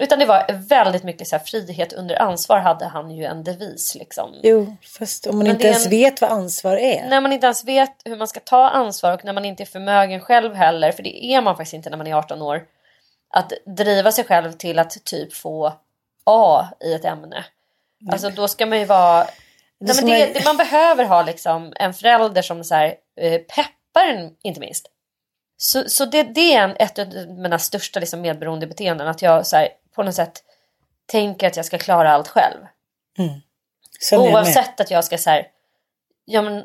[0.00, 3.94] Utan det var väldigt mycket så här, frihet under ansvar hade han ju en devis
[3.94, 4.34] liksom.
[4.42, 7.08] Jo, fast om man Men inte ens en- vet vad ansvar är.
[7.08, 9.64] När man inte ens vet hur man ska ta ansvar och när man inte är
[9.64, 12.62] förmögen själv heller, för det är man faktiskt inte när man är 18 år.
[13.30, 15.72] Att driva sig själv till att typ få
[16.24, 17.44] A i ett ämne.
[18.12, 19.26] Alltså då ska man ju vara...
[19.80, 23.38] Nej, men det, man- det, man behöver ha liksom en förälder som så här, eh,
[23.40, 24.86] peppar en, inte minst.
[25.56, 29.08] Så, så det, det är en, ett av mina största liksom medberoendebeteenden.
[29.08, 30.42] Att jag så här, på något sätt
[31.06, 32.58] tänker att jag ska klara allt själv.
[34.10, 34.32] Jag med.
[34.34, 35.46] Oavsett att jag ska så här,
[36.24, 36.64] ja men,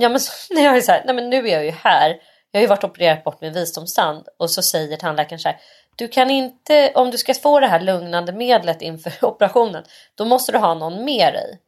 [0.00, 0.20] ja men
[0.50, 2.20] när jag är så här, nej men nu är jag ju här.
[2.50, 5.58] Jag har ju varit opererat bort med visdomstand och så säger tandläkaren så här,
[5.96, 9.84] du kan inte, om du ska få det här lugnande medlet inför operationen,
[10.14, 11.58] då måste du ha någon med dig.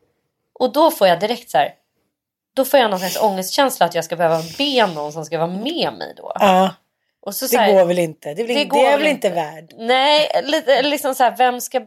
[0.55, 1.75] Och då får jag direkt så här,
[2.55, 5.47] då får jag någon slags ångestkänsla att jag ska behöva be någon som ska vara
[5.51, 6.33] med mig då.
[6.35, 6.75] Ja,
[7.27, 8.35] Och så, det så här, går väl inte.
[8.35, 9.41] Det väl, det det är väl inte inte.
[9.41, 9.73] värd.
[9.79, 11.87] Nej, lite, liksom så här, vem ska...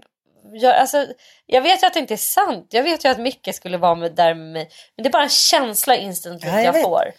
[0.53, 1.07] Jag, alltså,
[1.45, 2.68] jag vet ju att det inte är sant.
[2.70, 4.70] Jag vet ju att Micke skulle vara med, där med mig.
[4.95, 6.84] Men det är bara en känsla instinktivt Ja, jag jag, vet.
[6.84, 7.11] får.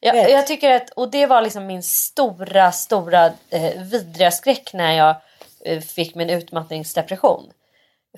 [0.00, 0.30] Jag, Vet.
[0.30, 5.16] jag tycker att, och det var liksom min stora, stora eh, vidriga skräck när jag
[5.64, 7.50] eh, fick min utmattningsdepression.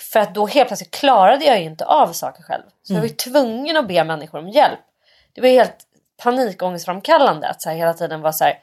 [0.01, 2.63] För att då helt plötsligt klarade jag ju inte av saker själv.
[2.83, 4.79] Så jag var ju tvungen att be människor om hjälp.
[5.33, 5.77] Det var helt
[6.23, 8.59] panikångestframkallande att så här, hela tiden vara så här.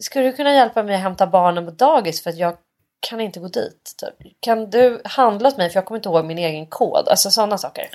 [0.00, 2.56] Skulle du kunna hjälpa mig att hämta barnen på dagis för att jag
[3.00, 3.94] kan inte gå dit?
[3.98, 4.32] Typ.
[4.40, 7.08] Kan du handla åt mig för jag kommer inte ihåg min egen kod?
[7.08, 7.88] Alltså sådana saker.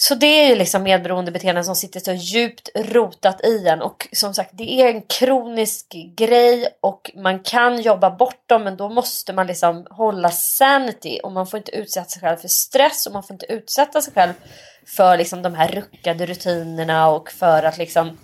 [0.00, 3.82] Så det är ju liksom medberoendebeteenden som sitter så djupt rotat i en.
[3.82, 5.86] Och som sagt det är en kronisk
[6.16, 11.20] grej och man kan jobba bort dem men då måste man liksom hålla sanity.
[11.22, 14.12] Och man får inte utsätta sig själv för stress och man får inte utsätta sig
[14.12, 14.32] själv
[14.86, 18.18] för liksom de här ruckade rutinerna och för att liksom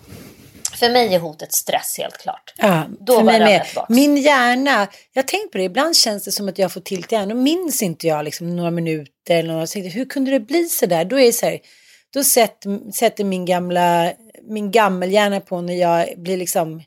[0.77, 2.55] för mig är hotet stress helt klart.
[2.57, 3.66] Ja, Då för mig med.
[3.89, 7.12] Min hjärna, jag tänkt på det, ibland känns det som att jag får till till
[7.12, 7.31] hjärnan.
[7.31, 9.91] Och minns inte jag liksom några minuter eller några sekunder.
[9.91, 11.05] Hur kunde det bli så där?
[11.05, 11.59] Då är det så här,
[12.14, 14.12] då sätter, sätter min gamla,
[14.43, 16.83] min gammelhjärna på när jag blir liksom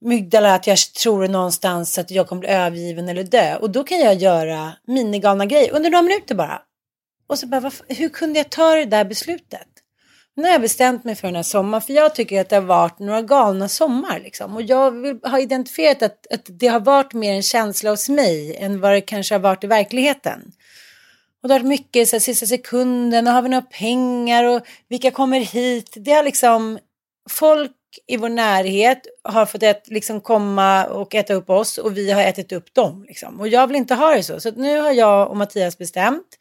[0.00, 3.56] mygdala att jag tror någonstans att jag kommer bli övergiven eller dö.
[3.56, 6.62] Och då kan jag göra minigalna grejer under några minuter bara.
[7.26, 9.68] Och så bara, varför, hur kunde jag ta det där beslutet?
[10.38, 12.62] Nu har jag bestämt mig för den här sommaren, för jag tycker att det har
[12.62, 14.20] varit några galna sommar.
[14.20, 14.56] Liksom.
[14.56, 18.56] Och jag vill, har identifierat att, att det har varit mer en känsla hos mig
[18.56, 20.52] än vad det kanske har varit i verkligheten.
[21.42, 24.66] Och det har varit mycket så här, sista sekunden, och har vi några pengar och
[24.88, 25.92] vilka kommer hit?
[25.96, 26.78] Det har liksom,
[27.30, 27.72] folk
[28.06, 32.22] i vår närhet har fått ät, liksom komma och äta upp oss och vi har
[32.22, 33.04] ätit upp dem.
[33.08, 33.40] Liksom.
[33.40, 34.40] Och jag vill inte ha det så.
[34.40, 36.38] Så att nu har jag och Mattias bestämt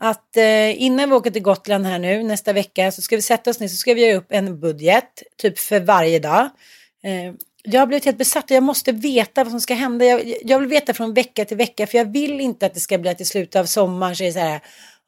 [0.00, 3.50] att eh, innan vi åker till Gotland här nu nästa vecka så ska vi sätta
[3.50, 6.48] oss ner så ska vi göra upp en budget typ för varje dag.
[7.04, 10.04] Eh, jag har blivit helt besatt och jag måste veta vad som ska hända.
[10.04, 12.98] Jag, jag vill veta från vecka till vecka för jag vill inte att det ska
[12.98, 14.60] bli att i slutet av sommaren så är det så här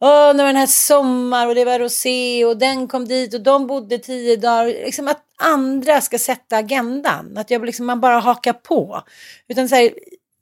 [0.05, 3.41] Åh, nu var den här sommar och det var rosé och den kom dit och
[3.41, 4.67] de bodde tio dagar.
[4.67, 7.39] Liksom att andra ska sätta agendan.
[7.39, 9.03] Att jag liksom, man bara hakar på.
[9.49, 9.91] Utan så här,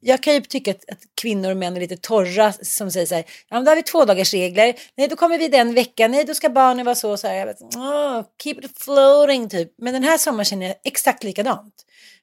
[0.00, 3.14] jag kan ju tycka att, att kvinnor och män är lite torra som säger så
[3.14, 6.10] här, ja men då har vi två dagars regler, nej då kommer vi den veckan,
[6.10, 9.48] nej då ska barnen vara så och så här, jag vet, oh, keep it floating
[9.48, 9.72] typ.
[9.78, 11.74] Men den här sommaren känner jag exakt likadant.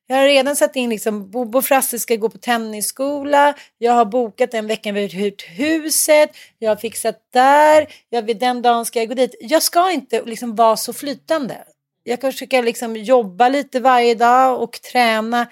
[0.09, 4.05] Jag har redan satt in liksom, Bobo och Frasse ska gå på tennisskola, jag har
[4.05, 8.85] bokat den veckan vi har hyrt huset, jag har fixat där, jag vid den dagen
[8.85, 9.35] ska jag gå dit.
[9.39, 11.57] Jag ska inte liksom vara så flytande.
[12.03, 15.47] Jag kan försöka liksom jobba lite varje dag och träna.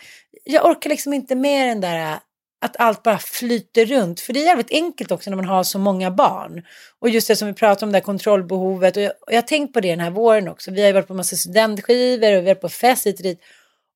[0.47, 2.17] Jag orkar liksom inte med den där äh,
[2.61, 4.19] att allt bara flyter runt.
[4.19, 6.65] För det är jävligt enkelt också när man har så många barn.
[6.99, 8.97] Och just det som vi pratade om, det här kontrollbehovet.
[8.97, 10.71] Och jag, och jag har tänkt på det den här våren också.
[10.71, 13.23] Vi har ju varit på massa studentskivor och vi har varit på fest hit och
[13.23, 13.39] dit.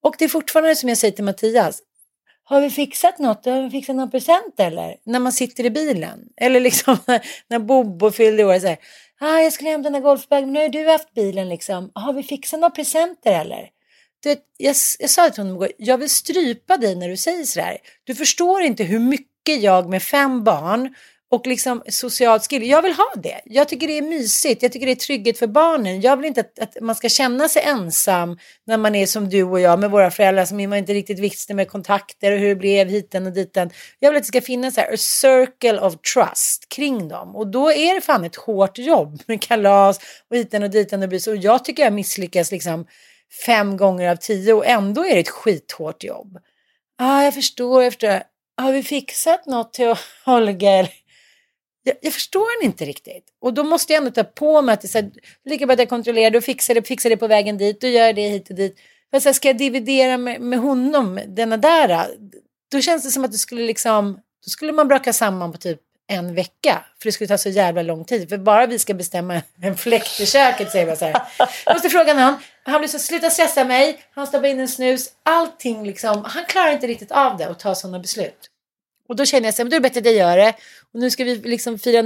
[0.03, 1.81] Och det är fortfarande som jag säger till Mattias.
[2.43, 3.45] Har vi fixat något?
[3.45, 4.95] Har vi fixat någon present eller?
[5.03, 6.19] När man sitter i bilen.
[6.41, 6.97] Eller liksom
[7.47, 8.59] när Bobo fyllde år.
[8.59, 8.77] Så här,
[9.19, 10.45] ah, jag skulle hämta den där golfbagen.
[10.45, 11.91] men Nu har du haft bilen liksom.
[11.93, 13.69] Har vi fixat några presenter eller?
[14.23, 17.43] Du vet, jag, jag sa till honom igår, jag vill strypa dig när du säger
[17.43, 17.77] sådär.
[18.03, 20.95] Du förstår inte hur mycket jag med fem barn
[21.31, 22.69] och liksom social skill.
[22.69, 23.41] Jag vill ha det.
[23.45, 24.63] Jag tycker det är mysigt.
[24.63, 26.01] Jag tycker det är trygghet för barnen.
[26.01, 29.43] Jag vill inte att, att man ska känna sig ensam när man är som du
[29.43, 32.55] och jag med våra föräldrar som man inte riktigt visste med kontakter och hur det
[32.55, 33.69] blev hiten och diten.
[33.99, 37.35] Jag vill att det ska finnas så här, a circle of trust kring dem.
[37.35, 39.99] Och då är det fan ett hårt jobb med kalas
[40.29, 41.27] och hiten och diten och bys.
[41.27, 42.85] Och jag tycker jag misslyckas liksom
[43.45, 46.37] fem gånger av tio och ändå är det ett skithårt jobb.
[46.97, 47.83] Ja, ah, jag förstår.
[47.83, 48.21] Jag förstår.
[48.57, 50.89] Har vi fixat något till Holger?
[51.83, 53.25] Jag, jag förstår den inte riktigt.
[53.41, 55.11] Och då måste jag ändå ta på mig att det är så här,
[55.45, 57.87] lika bra att jag kontrollerar det och fixar det, fixar det på vägen dit då
[57.87, 58.79] gör det hit och dit.
[59.11, 62.07] Men så här, ska jag dividera med, med honom, denna där,
[62.71, 64.13] då känns det som att det skulle liksom,
[64.45, 66.85] då skulle man braka samman på typ en vecka.
[66.99, 68.29] För det skulle ta så jävla lång tid.
[68.29, 71.21] För bara vi ska bestämma en fläkt i köket säger man så här.
[71.65, 72.35] Jag måste fråga någon.
[72.69, 73.99] Han blir så, sluta stressa mig.
[74.11, 75.09] Han stoppar in en snus.
[75.23, 76.23] Allting liksom.
[76.25, 78.49] Han klarar inte riktigt av det och ta sådana beslut.
[79.09, 80.53] Och då känner jag så här, men då är det bättre att jag gör det.
[80.93, 82.03] Och nu ska vi liksom fira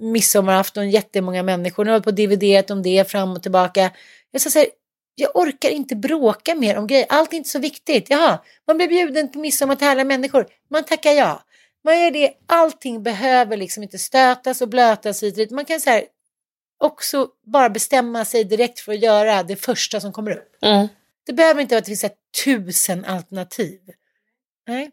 [0.00, 1.84] midsommarafton, jättemånga människor.
[1.84, 3.90] Nu har vi på DVD om det fram och tillbaka.
[4.30, 4.68] Jag sa så här,
[5.14, 7.06] jag orkar inte bråka mer om grejer.
[7.08, 8.10] Allt är inte så viktigt.
[8.10, 10.46] Jaha, man blir bjuden på midsommar till alla människor.
[10.70, 11.42] Man tackar ja.
[11.84, 12.32] Man gör det.
[12.46, 16.04] Allting behöver liksom inte stötas och blötas hit Man kan så här,
[16.78, 20.56] också bara bestämma sig direkt för att göra det första som kommer upp.
[20.62, 20.88] Mm.
[21.26, 22.12] Det behöver inte vara att det finns
[22.44, 23.80] tusen alternativ.
[24.66, 24.90] Nej.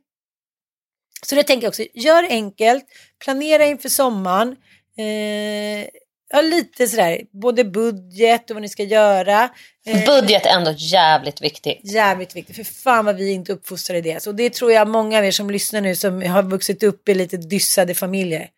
[1.25, 2.85] Så det tänker jag också, gör enkelt,
[3.19, 4.55] planera inför sommaren.
[4.97, 5.87] Eh,
[6.29, 9.49] ja, lite sådär, både budget och vad ni ska göra.
[9.85, 11.79] Eh, budget är ändå jävligt viktigt.
[11.83, 14.23] Jävligt viktigt, för fan vad vi inte uppfostrade det.
[14.23, 17.13] Så det tror jag många av er som lyssnar nu som har vuxit upp i
[17.13, 18.49] lite dyssade familjer.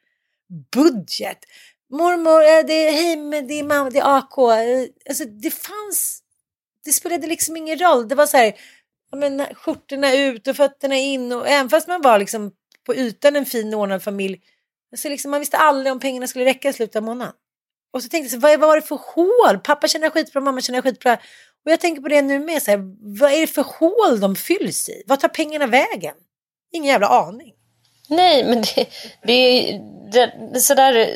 [0.73, 1.37] Budget!
[1.97, 4.37] Mormor, eh, det är hem, det är mamma, det är AK.
[5.09, 6.19] Alltså det fanns,
[6.85, 8.07] det spelade liksom ingen roll.
[8.07, 8.53] Det var så här,
[9.15, 12.51] men, skjortorna ut och fötterna in och även fast man var liksom
[12.85, 14.41] på ytan en fin ordnad familj
[14.95, 17.33] Alltså liksom, man visste aldrig om pengarna skulle räcka i slutet av månaden.
[17.93, 19.59] Och så tänkte jag, vad, vad var det för hål?
[19.59, 21.13] Pappa känner skitbra, mamma känner skitbra.
[21.65, 22.79] Och jag tänker på det nu med, så här,
[23.19, 25.03] vad är det för hål de fylls i?
[25.07, 26.15] Vad tar pengarna vägen?
[26.71, 27.54] Ingen jävla aning.
[28.09, 28.85] Nej, men det,
[29.23, 29.71] det,
[30.11, 31.09] det, det sådär,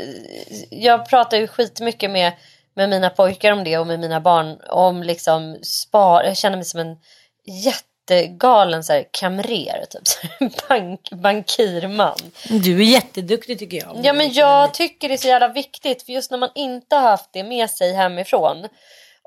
[0.69, 2.33] jag pratar ju skitmycket med,
[2.73, 6.23] med mina pojkar om det och med mina barn om liksom spar.
[6.23, 6.97] Jag känner mig som en
[7.45, 12.17] jätte jättegalen så här, kamrer, typ så här, bank, bankirman.
[12.49, 13.99] Du är jätteduktig tycker jag.
[14.03, 17.09] Ja men jag tycker det är så jävla viktigt för just när man inte har
[17.09, 18.67] haft det med sig hemifrån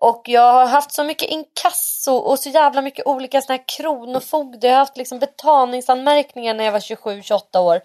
[0.03, 4.67] och jag har haft så mycket inkasso och så jävla mycket olika såna här kronofogde.
[4.67, 7.81] Jag har haft liksom betalningsanmärkningar när jag var 27-28 år.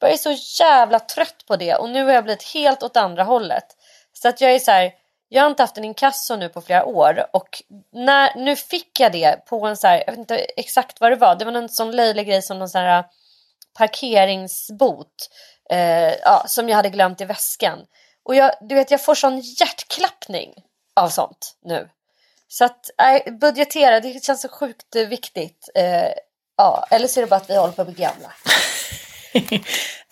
[0.00, 3.22] Jag är så jävla trött på det och nu har jag blivit helt åt andra
[3.22, 3.64] hållet.
[4.12, 4.92] Så att jag är så här,
[5.28, 7.62] jag har inte haft en inkasso nu på flera år och
[7.92, 11.16] när, nu fick jag det på en så här, jag vet inte exakt vad det
[11.16, 13.04] var, det var en sån löjlig grej som någon sån här äh,
[13.78, 15.28] parkeringsbot
[15.70, 17.78] eh, ja, som jag hade glömt i väskan.
[18.24, 20.54] Och jag, du vet, jag får sån hjärtklappning
[21.00, 21.88] av sånt nu.
[22.48, 22.90] Så att
[23.26, 25.68] äh, budgetera, det känns så sjukt viktigt.
[25.74, 26.12] Eh,
[26.56, 28.32] ja, eller så är det bara att vi håller på att bli gamla.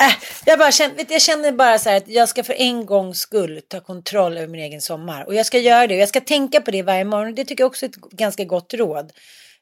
[0.02, 0.12] äh,
[0.44, 3.62] jag, bara känner, jag känner bara så här att jag ska för en gångs skull
[3.68, 5.24] ta kontroll över min egen sommar.
[5.24, 5.94] Och jag ska göra det.
[5.94, 7.34] Och Jag ska tänka på det varje morgon.
[7.34, 9.12] Det tycker jag också är ett ganska gott råd.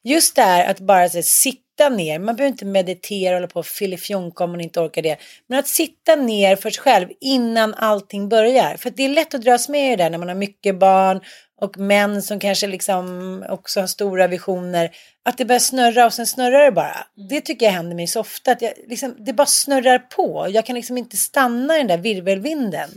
[0.05, 2.19] Just det här att bara här, sitta ner.
[2.19, 5.17] Man behöver inte meditera och hålla på och filifjonka om man inte orkar det.
[5.47, 8.77] Men att sitta ner för sig själv innan allting börjar.
[8.77, 11.21] För det är lätt att dras med i det där när man har mycket barn
[11.61, 14.91] och män som kanske liksom också har stora visioner.
[15.25, 17.07] Att det börjar snurra och sen snurrar det bara.
[17.17, 17.29] Mm.
[17.29, 18.53] Det tycker jag händer mig så ofta.
[18.53, 20.47] Att jag, liksom, det bara snurrar på.
[20.51, 22.91] Jag kan liksom inte stanna i den där virvelvinden.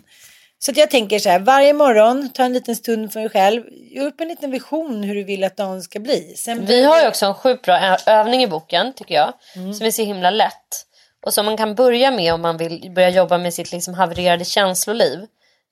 [0.60, 3.64] Så jag tänker så här, varje morgon, ta en liten stund för dig själv.
[3.92, 6.34] Gör upp en liten vision hur du vill att dagen ska bli.
[6.38, 9.34] Sen Vi har ju också en sjukt bra övning i boken, tycker jag.
[9.56, 9.74] Mm.
[9.74, 10.86] Som är så himla lätt.
[11.26, 14.46] Och som man kan börja med om man vill börja jobba med sitt liksom havererade
[14.46, 15.20] känsloliv.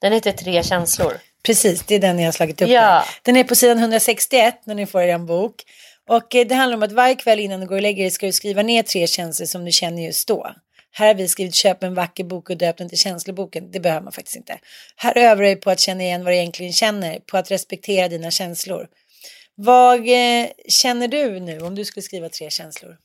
[0.01, 1.13] Den heter Tre känslor.
[1.45, 2.69] Precis, det är den jag har slagit upp.
[2.69, 3.05] Ja.
[3.21, 5.55] Den är på sidan 161 när ni får er en bok.
[6.09, 8.25] Och eh, det handlar om att varje kväll innan du går och lägger dig ska
[8.25, 10.47] du skriva ner tre känslor som du känner just då.
[10.97, 13.71] Här har vi skrivit köp en vacker bok och döpt den till känsloboken.
[13.71, 14.59] Det behöver man faktiskt inte.
[14.95, 18.31] Här övar du på att känna igen vad du egentligen känner, på att respektera dina
[18.31, 18.87] känslor.
[19.55, 22.97] Vad eh, känner du nu om du skulle skriva tre känslor?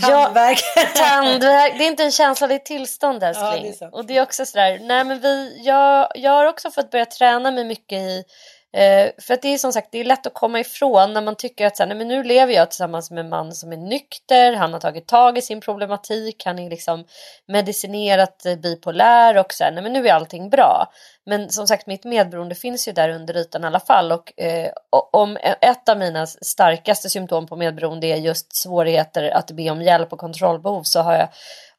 [0.00, 0.58] Tandvärk.
[0.76, 1.78] Ja, tandvärk.
[1.78, 3.74] Det är inte en känsla, det är ett tillstånd älskling.
[3.80, 7.06] Ja, och det är också sådär, nej men vi, jag, jag har också fått börja
[7.06, 8.24] träna mig mycket i
[8.72, 11.36] Eh, för att det är som sagt det är lätt att komma ifrån när man
[11.36, 13.76] tycker att så här, nej, men nu lever jag tillsammans med en man som är
[13.76, 17.04] nykter, han har tagit tag i sin problematik, han är liksom
[17.46, 20.92] medicinerat eh, bipolär och så här, nej, men nu är allting bra.
[21.26, 24.72] Men som sagt mitt medberoende finns ju där under ytan i alla fall och eh,
[25.12, 29.82] om e-, ett av mina starkaste symptom på medberoende är just svårigheter att be om
[29.82, 31.28] hjälp och kontrollbehov så har jag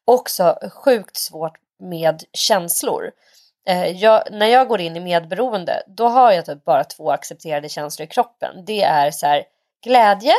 [0.05, 3.11] också sjukt svårt med känslor.
[3.69, 7.69] Eh, jag, när jag går in i medberoende då har jag typ bara två accepterade
[7.69, 8.65] känslor i kroppen.
[8.65, 9.43] Det är så här,
[9.83, 10.33] glädje.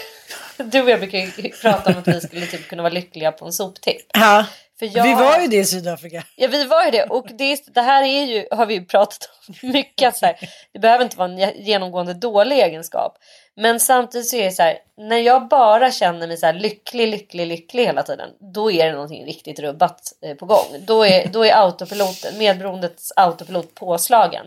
[0.56, 3.46] du och jag brukar ju prata om att vi skulle typ kunna vara lyckliga på
[3.46, 4.06] en soptipp.
[4.12, 4.46] Ja.
[4.80, 5.04] Jag...
[5.04, 6.24] Vi var ju det i Sydafrika.
[6.36, 9.30] Ja vi var ju det och det, det här är ju, har vi ju pratat
[9.48, 10.16] om mycket.
[10.16, 10.36] Så här,
[10.72, 13.18] det behöver inte vara en genomgående dålig egenskap.
[13.56, 17.08] Men samtidigt så är det så här, när jag bara känner mig så här lycklig,
[17.08, 18.30] lycklig, lycklig hela tiden.
[18.54, 20.66] Då är det någonting riktigt rubbat eh, på gång.
[20.86, 24.46] Då är, då är autopiloten, medberoendets autopilot påslagen.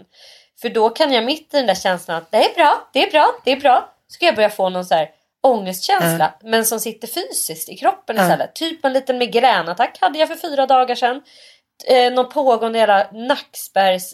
[0.61, 3.11] För då kan jag mitt i den där känslan att det är bra, det är
[3.11, 3.93] bra, det är bra.
[4.07, 5.09] Så ska jag börja få någon så här
[5.42, 6.52] ångestkänsla mm.
[6.52, 8.30] men som sitter fysiskt i kroppen mm.
[8.30, 8.56] istället.
[8.56, 11.22] Typ en liten migränattack hade jag för fyra dagar sedan.
[11.88, 14.14] Eh, någon pågående jävla nackspärrs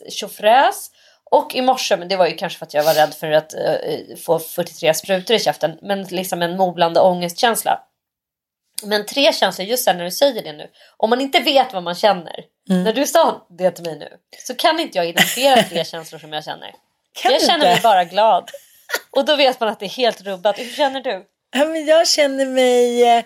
[1.32, 3.54] och i morse, men det var ju kanske för att jag var rädd för att
[3.54, 7.84] uh, få 43 sprutor i käften, men liksom en molande ångestkänsla.
[8.84, 10.68] Men tre känslor, just när du säger det nu,
[10.98, 12.84] om man inte vet vad man känner, mm.
[12.84, 14.10] när du sa det till mig nu,
[14.48, 16.76] så kan inte jag identifiera tre känslor som jag känner.
[17.22, 18.50] Kan jag känner mig bara glad.
[19.12, 20.60] Och då vet man att det är helt rubbat.
[20.60, 21.26] Hur känner du?
[21.56, 23.24] Ja, men jag känner mig eh,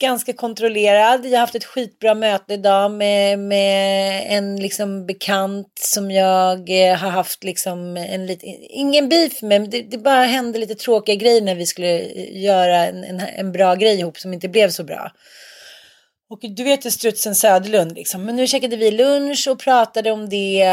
[0.00, 1.26] ganska kontrollerad.
[1.26, 6.96] Jag har haft ett skitbra möte idag med, med en liksom bekant som jag eh,
[6.96, 11.42] har haft liksom en lite, ingen beef med, det, det bara hände lite tråkiga grejer
[11.42, 14.84] när vi skulle eh, göra en, en, en bra grej ihop som inte blev så
[14.84, 15.10] bra.
[16.30, 18.24] Och du vet ju strutsen Söderlund liksom.
[18.24, 20.68] Men nu käkade vi lunch och pratade om det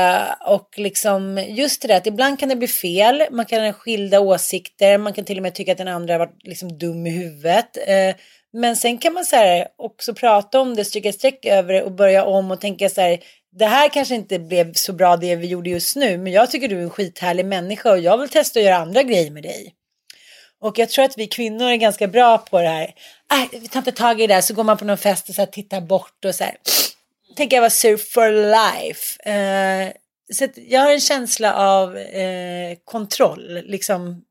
[0.48, 3.24] och liksom just det där att ibland kan det bli fel.
[3.32, 4.98] Man kan ha skilda åsikter.
[4.98, 7.78] Man kan till och med tycka att den andra har varit liksom dum i huvudet.
[7.88, 8.16] Eh,
[8.54, 11.92] men sen kan man så här också prata om det, stryka streck över det och
[11.92, 13.20] börja om och tänka så här.
[13.52, 16.68] Det här kanske inte blev så bra det vi gjorde just nu, men jag tycker
[16.68, 19.74] du är en skithärlig människa och jag vill testa att göra andra grejer med dig.
[20.62, 22.94] Och jag tror att vi kvinnor är ganska bra på det här.
[23.34, 25.36] Äh, vi tar inte tag i det där, så går man på någon fest och
[25.36, 26.56] så här, tittar bort och så här.
[27.36, 29.30] Tänker jag vara sur for life.
[29.30, 29.92] Uh,
[30.34, 34.22] så jag har en känsla av uh, kontroll, liksom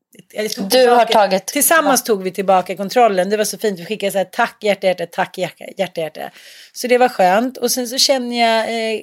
[0.71, 1.47] du har tagit...
[1.47, 3.29] Tillsammans tog vi tillbaka kontrollen.
[3.29, 3.79] Det var så fint.
[3.79, 6.01] Vi skickade så här tack hjärta hjärta, tack hjärta hjärta.
[6.01, 6.31] hjärta.
[6.73, 7.57] Så det var skönt.
[7.57, 9.01] Och sen så känner jag eh,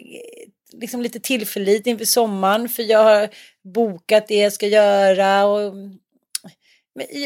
[0.73, 2.69] liksom lite tillförlit inför sommaren.
[2.69, 3.29] För jag har
[3.75, 5.47] bokat det jag ska göra.
[5.47, 5.75] Och...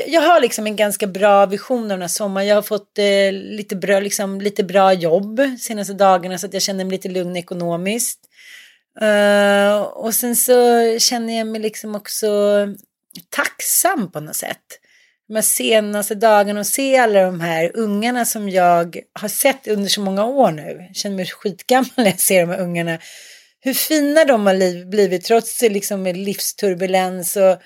[0.07, 2.47] Jag har liksom en ganska bra vision av den här sommaren.
[2.47, 6.62] Jag har fått eh, lite, bra, liksom, lite bra jobb senaste dagarna så att jag
[6.62, 8.20] känner mig lite lugn ekonomiskt.
[9.03, 10.55] Uh, och sen så
[10.99, 12.29] känner jag mig liksom också
[13.29, 14.79] tacksam på något sätt.
[15.29, 19.89] De här senaste dagarna och se alla de här ungarna som jag har sett under
[19.89, 20.87] så många år nu.
[20.89, 22.99] Jag känner mig skitgammal när jag ser de här ungarna.
[23.61, 27.59] Hur fina de har blivit trots liksom livsturbulens och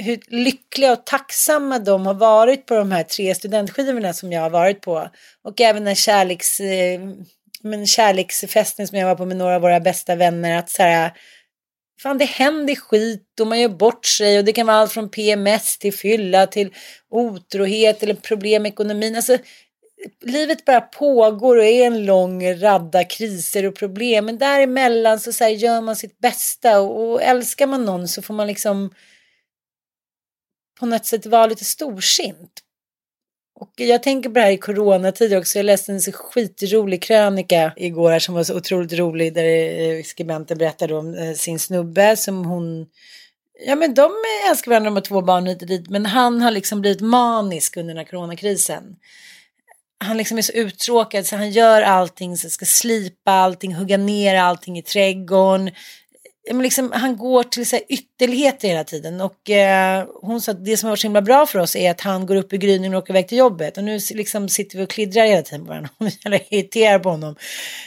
[0.00, 4.50] hur lyckliga och tacksamma de har varit på de här tre studentskivorna som jag har
[4.50, 5.08] varit på.
[5.44, 7.00] Och även den kärleks, eh,
[7.62, 10.58] men kärleksfesten som jag var på med några av våra bästa vänner.
[10.58, 11.12] Att så här,
[12.02, 15.10] Fan, det händer skit och man gör bort sig och det kan vara allt från
[15.10, 16.74] PMS till fylla till
[17.10, 19.16] otrohet eller problem med ekonomin.
[19.16, 19.38] Alltså,
[20.24, 24.26] livet bara pågår och är en lång radda kriser och problem.
[24.26, 28.22] Men däremellan så, så här, gör man sitt bästa och, och älskar man någon så
[28.22, 28.90] får man liksom
[30.80, 32.62] på något sätt vara lite storsint
[33.60, 35.58] och jag tänker på det här i coronatider också.
[35.58, 40.58] Jag läste en så skitrolig krönika igår som var så otroligt rolig där eh, skribenten
[40.58, 42.86] berättade om eh, sin snubbe som hon
[43.66, 44.10] Ja men de
[44.50, 45.90] älskar varandra, de har två barn hit och dit.
[45.90, 48.96] Men han har liksom blivit manisk under den här coronakrisen.
[50.04, 54.36] Han liksom är så uttråkad så han gör allting, så ska slipa allting, hugga ner
[54.36, 55.70] allting i trädgården
[56.58, 59.20] liksom, han går till så här ytterligheter hela tiden.
[59.20, 61.90] Och eh, hon sa att det som har varit så himla bra för oss är
[61.90, 63.78] att han går upp i gryningen och åker iväg till jobbet.
[63.78, 65.90] Och nu liksom sitter vi och kliddrar hela tiden på varandra.
[66.24, 67.36] Eller irriterar på honom.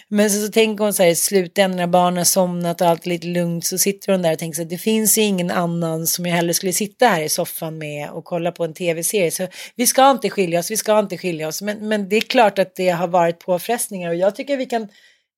[0.08, 3.06] Men så, så tänker hon så här i slutändan när barnen har somnat och allt
[3.06, 3.66] är lite lugnt.
[3.66, 6.54] Så sitter hon där och tänker så här, det finns ingen annan som jag hellre
[6.54, 9.32] skulle sitta här i soffan med och kolla på en tv-serie.
[9.32, 11.62] Så vi ska inte skilja oss, vi ska inte skilja oss.
[11.62, 14.10] Men, men det är klart att det har varit påfrestningar.
[14.10, 14.88] Och jag tycker vi kan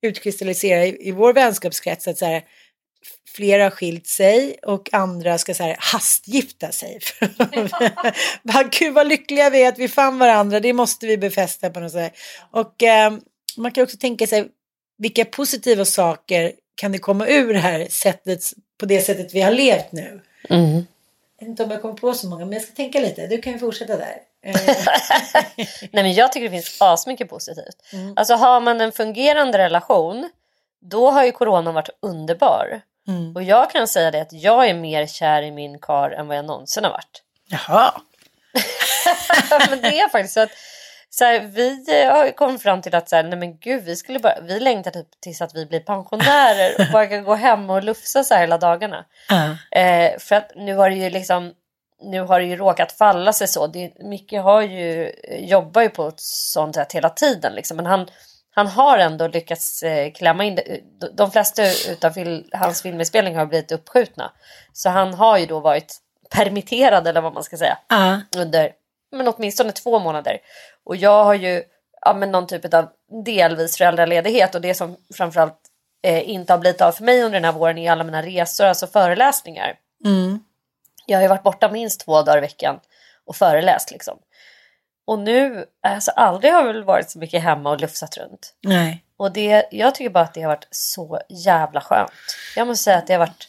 [0.01, 2.43] utkristallisera i, i vår vänskapskrets att så här
[3.35, 6.99] flera har skilt sig och andra ska så här hastgifta sig.
[8.71, 11.91] Gud vad lyckliga vi är att vi fann varandra, det måste vi befästa på något
[11.91, 12.13] sätt.
[12.51, 13.13] Och eh,
[13.57, 14.47] man kan också tänka sig
[14.97, 18.43] vilka positiva saker kan det komma ur det här sättet,
[18.77, 20.21] på det sättet vi har levt nu.
[20.49, 20.85] Mm.
[21.37, 23.27] Jag vet inte om jag kommer på så många, men jag ska tänka lite.
[23.27, 24.15] Du kan ju fortsätta där.
[25.91, 27.77] Nej men jag tycker det finns asmycket positivt.
[27.93, 28.13] Mm.
[28.15, 30.29] Alltså har man en fungerande relation
[30.81, 32.81] då har ju corona varit underbar.
[33.07, 33.35] Mm.
[33.35, 36.37] Och jag kan säga det att jag är mer kär i min kar än vad
[36.37, 37.21] jag någonsin har varit.
[37.47, 38.01] Jaha.
[39.69, 40.51] Men det är faktiskt så att
[41.09, 43.95] så här, vi eh, har kommit fram till att så här, nej men gud, vi,
[43.95, 47.69] skulle bara, vi längtar typ tills att vi blir pensionärer och bara kan gå hem
[47.69, 49.05] och lufsa så här hela dagarna.
[49.31, 49.81] Uh.
[49.81, 51.53] Eh, för att nu har det ju liksom
[52.01, 53.67] nu har det ju råkat falla sig så.
[53.67, 57.53] Det, Micke har ju, jobbar ju på ett sånt sätt hela tiden.
[57.53, 57.77] Liksom.
[57.77, 58.07] Men han,
[58.55, 60.81] han har ändå lyckats eh, klämma in det.
[61.13, 61.63] De flesta
[62.01, 64.31] av hans filminspelningar har blivit uppskjutna.
[64.73, 65.97] Så han har ju då varit
[66.29, 67.77] permitterad eller vad man ska säga.
[67.93, 68.17] Uh.
[68.37, 68.71] Under
[69.11, 70.37] men åtminstone två månader.
[70.83, 71.63] Och jag har ju
[72.01, 72.89] ja, men någon typ av
[73.25, 75.59] delvis föräldraledighet och det som framförallt
[76.03, 78.65] eh, inte har blivit av för mig under den här våren är alla mina resor,
[78.65, 79.75] alltså föreläsningar.
[80.05, 80.39] Mm.
[81.05, 82.79] Jag har ju varit borta minst två dagar i veckan
[83.25, 84.17] och föreläst liksom.
[85.05, 88.53] Och nu, alltså aldrig har jag väl varit så mycket hemma och lufsat runt.
[88.63, 89.03] Nej.
[89.17, 92.11] Och det, jag tycker bara att det har varit så jävla skönt.
[92.55, 93.47] Jag måste säga att det har varit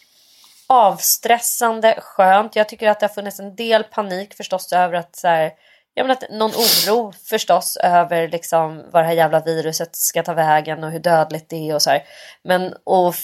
[0.66, 2.56] avstressande, skönt.
[2.56, 5.52] Jag tycker att det har funnits en del panik förstås över att så här,
[5.94, 10.34] jag menar att någon oro förstås över liksom vad det här jävla viruset ska ta
[10.34, 12.04] vägen och hur dödligt det är och så här.
[12.42, 13.14] Men och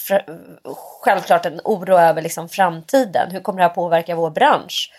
[1.03, 3.31] självklart en oro över liksom framtiden.
[3.31, 4.91] Hur kommer det här påverka vår bransch?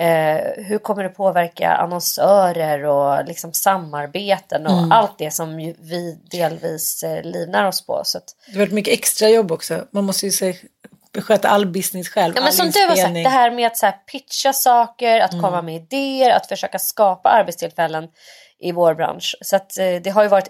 [0.00, 4.92] Eh, hur kommer det påverka annonsörer och liksom samarbeten och Mm.
[4.92, 8.00] allt det som vi delvis eh, livnär oss på.
[8.04, 9.84] Så att, Det har varit mycket extra jobb också.
[9.90, 10.54] Man måste ju se,
[11.18, 12.32] sköta all business själv.
[12.36, 13.22] Ja, men som du har sagt, inspelning.
[13.24, 15.44] det här med att så här, pitcha saker, att Mm.
[15.44, 18.08] komma med idéer, att försöka skapa arbetstillfällen
[18.58, 19.36] i vår bransch.
[19.40, 20.48] Så att, eh, det har ju varit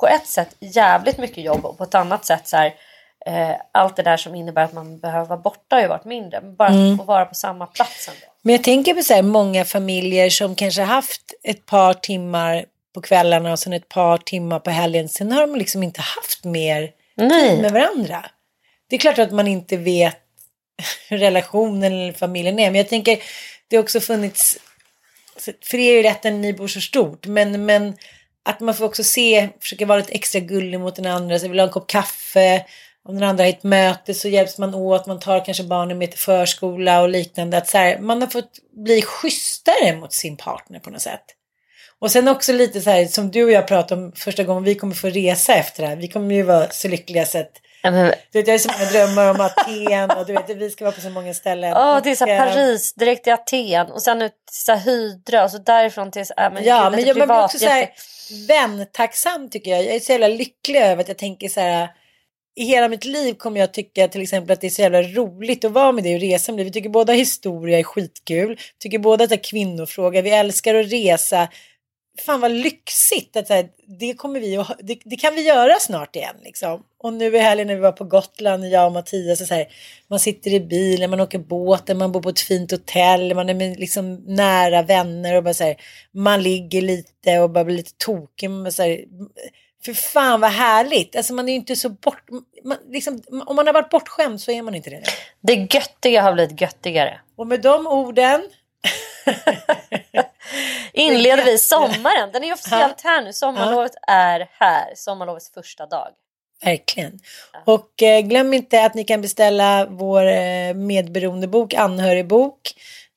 [0.00, 2.74] på ett sätt jävligt mycket jobb och på ett annat sätt så här,
[3.72, 6.40] allt det där som innebär att man behöver vara borta har ju varit mindre.
[6.40, 6.92] Men bara Mm.
[6.92, 8.20] att få vara på samma plats ändå.
[8.42, 12.64] Men jag tänker på så här, många familjer som kanske haft ett par timmar
[12.94, 15.08] på kvällarna och sen ett par timmar på helgen.
[15.08, 18.24] Sen har de liksom inte haft mer tid med varandra.
[18.88, 20.16] Det är klart att man inte vet
[21.08, 22.70] hur relationen eller familjen är.
[22.70, 23.18] Men jag tänker,
[23.68, 24.58] det har också funnits,
[25.64, 27.96] för er är det rätt att ni bor så stort, men, men
[28.42, 31.38] att man får också se, försöka vara lite extra gullig mot den andra.
[31.38, 32.64] Så vill ha en kopp kaffe.
[33.08, 35.06] Om den andra har ett möte så hjälps man åt.
[35.06, 37.56] Man tar kanske barnen med till förskola och liknande.
[37.56, 41.24] Att så här, man har fått bli schysstare mot sin partner på något sätt.
[42.00, 44.74] Och sen också lite så här som du och jag pratade om första gången vi
[44.74, 45.96] kommer få resa efter det här.
[45.96, 47.52] Vi kommer ju vara så lyckliga så att
[47.82, 48.02] Ja, du
[48.32, 51.00] vet, jag har så många drömmar om Aten och du vet, vi ska vara på
[51.00, 51.72] så många ställen.
[51.76, 54.72] Åh, det är så här eh, Paris, direkt till Aten och sen ut till så
[54.72, 57.66] här Hydra och så därifrån till äh, men, Ja, men jag, man blir också så
[57.66, 57.88] här
[58.48, 59.84] väntacksam tycker jag.
[59.84, 61.88] Jag är så jävla lycklig över att jag tänker så här.
[62.58, 65.64] I hela mitt liv kommer jag tycka till exempel att det är så jävla roligt
[65.64, 66.64] att vara med dig och resa med dig.
[66.64, 68.48] Vi tycker båda historia är skitkul.
[68.48, 70.22] Vi tycker båda att det är kvinnofråga.
[70.22, 71.48] Vi älskar att resa.
[72.26, 73.68] Fan vad lyxigt att så här,
[74.00, 76.82] det kommer vi att, det, det kan vi göra snart igen liksom.
[76.98, 79.66] Och nu i helgen när vi var på Gotland, jag och Mattias, så så här,
[80.08, 83.54] man sitter i bilen, man åker båten, man bor på ett fint hotell, man är
[83.54, 85.76] med liksom nära vänner och bara så här,
[86.12, 88.50] man ligger lite och bara blir lite tokig.
[88.50, 89.04] Man så här,
[89.84, 92.22] för fan vad härligt, alltså man är ju inte så bort,
[92.64, 95.02] man, liksom, om man har varit bortskämd så är man inte det.
[95.40, 97.20] Det göttiga har blivit göttigare.
[97.36, 98.42] Och med de orden
[100.92, 102.32] Inleder vi sommaren.
[102.32, 103.32] Den är ju officiellt här nu.
[103.32, 104.92] Sommarlovet är här.
[104.96, 106.08] Sommarlovets första dag.
[106.64, 107.18] Verkligen.
[107.64, 112.60] Och eh, glöm inte att ni kan beställa vår eh, medberoendebok, anhörigbok.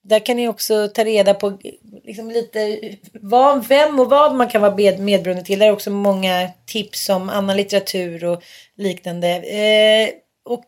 [0.03, 1.57] Där kan ni också ta reda på
[2.03, 2.79] liksom lite
[3.13, 5.59] vad, vem och vad man kan vara med, medberoende till.
[5.59, 8.43] Där är också många tips om annan litteratur och
[8.77, 9.27] liknande.
[9.29, 10.09] Eh,
[10.45, 10.63] och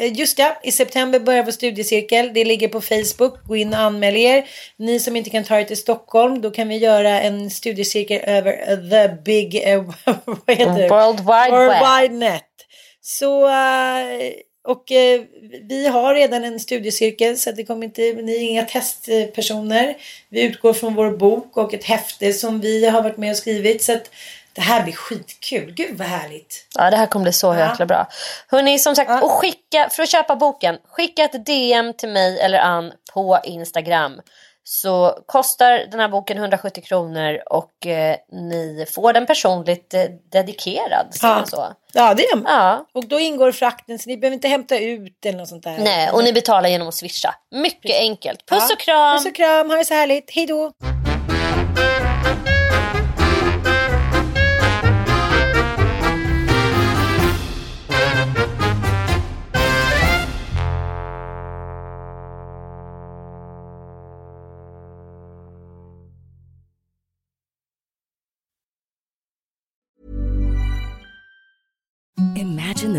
[0.00, 2.30] eh, just det, i september börjar vår studiecirkel.
[2.34, 3.44] Det ligger på Facebook.
[3.44, 4.44] Gå in och anmäl er.
[4.76, 8.76] Ni som inte kan ta er till Stockholm, då kan vi göra en studiecirkel över
[8.90, 9.82] the big, eh,
[10.24, 10.88] vad heter?
[10.88, 12.00] World Wide World.
[12.00, 12.44] Wide Net.
[13.00, 14.32] Så, eh,
[14.64, 15.20] och eh,
[15.68, 19.96] vi har redan en studiecirkel så det kommer inte, ni är inga testpersoner.
[20.28, 23.82] Vi utgår från vår bok och ett häfte som vi har varit med och skrivit.
[23.82, 24.10] Så att
[24.52, 25.72] det här blir skitkul.
[25.72, 26.66] Gud vad härligt.
[26.74, 28.08] Ja, det här kommer bli så jäkla bra.
[28.48, 32.58] Hörni, som sagt, och skicka, för att köpa boken, skicka ett DM till mig eller
[32.58, 34.20] Ann på Instagram.
[34.64, 40.00] Så kostar den här boken 170 kronor och eh, ni får den personligt eh,
[40.32, 41.06] dedikerad.
[41.22, 41.66] man så.
[41.92, 42.44] Ja, det är de.
[42.48, 42.86] Ja.
[42.94, 45.78] Och då ingår frakten så ni behöver inte hämta ut eller något sånt där.
[45.78, 47.34] Nej, och ni betalar genom att swisha.
[47.50, 48.46] Mycket enkelt.
[48.46, 48.74] Puss Ja.
[48.74, 49.16] och kram!
[49.16, 50.30] Puss och kram, ha det så härligt.
[50.30, 50.72] Hej då!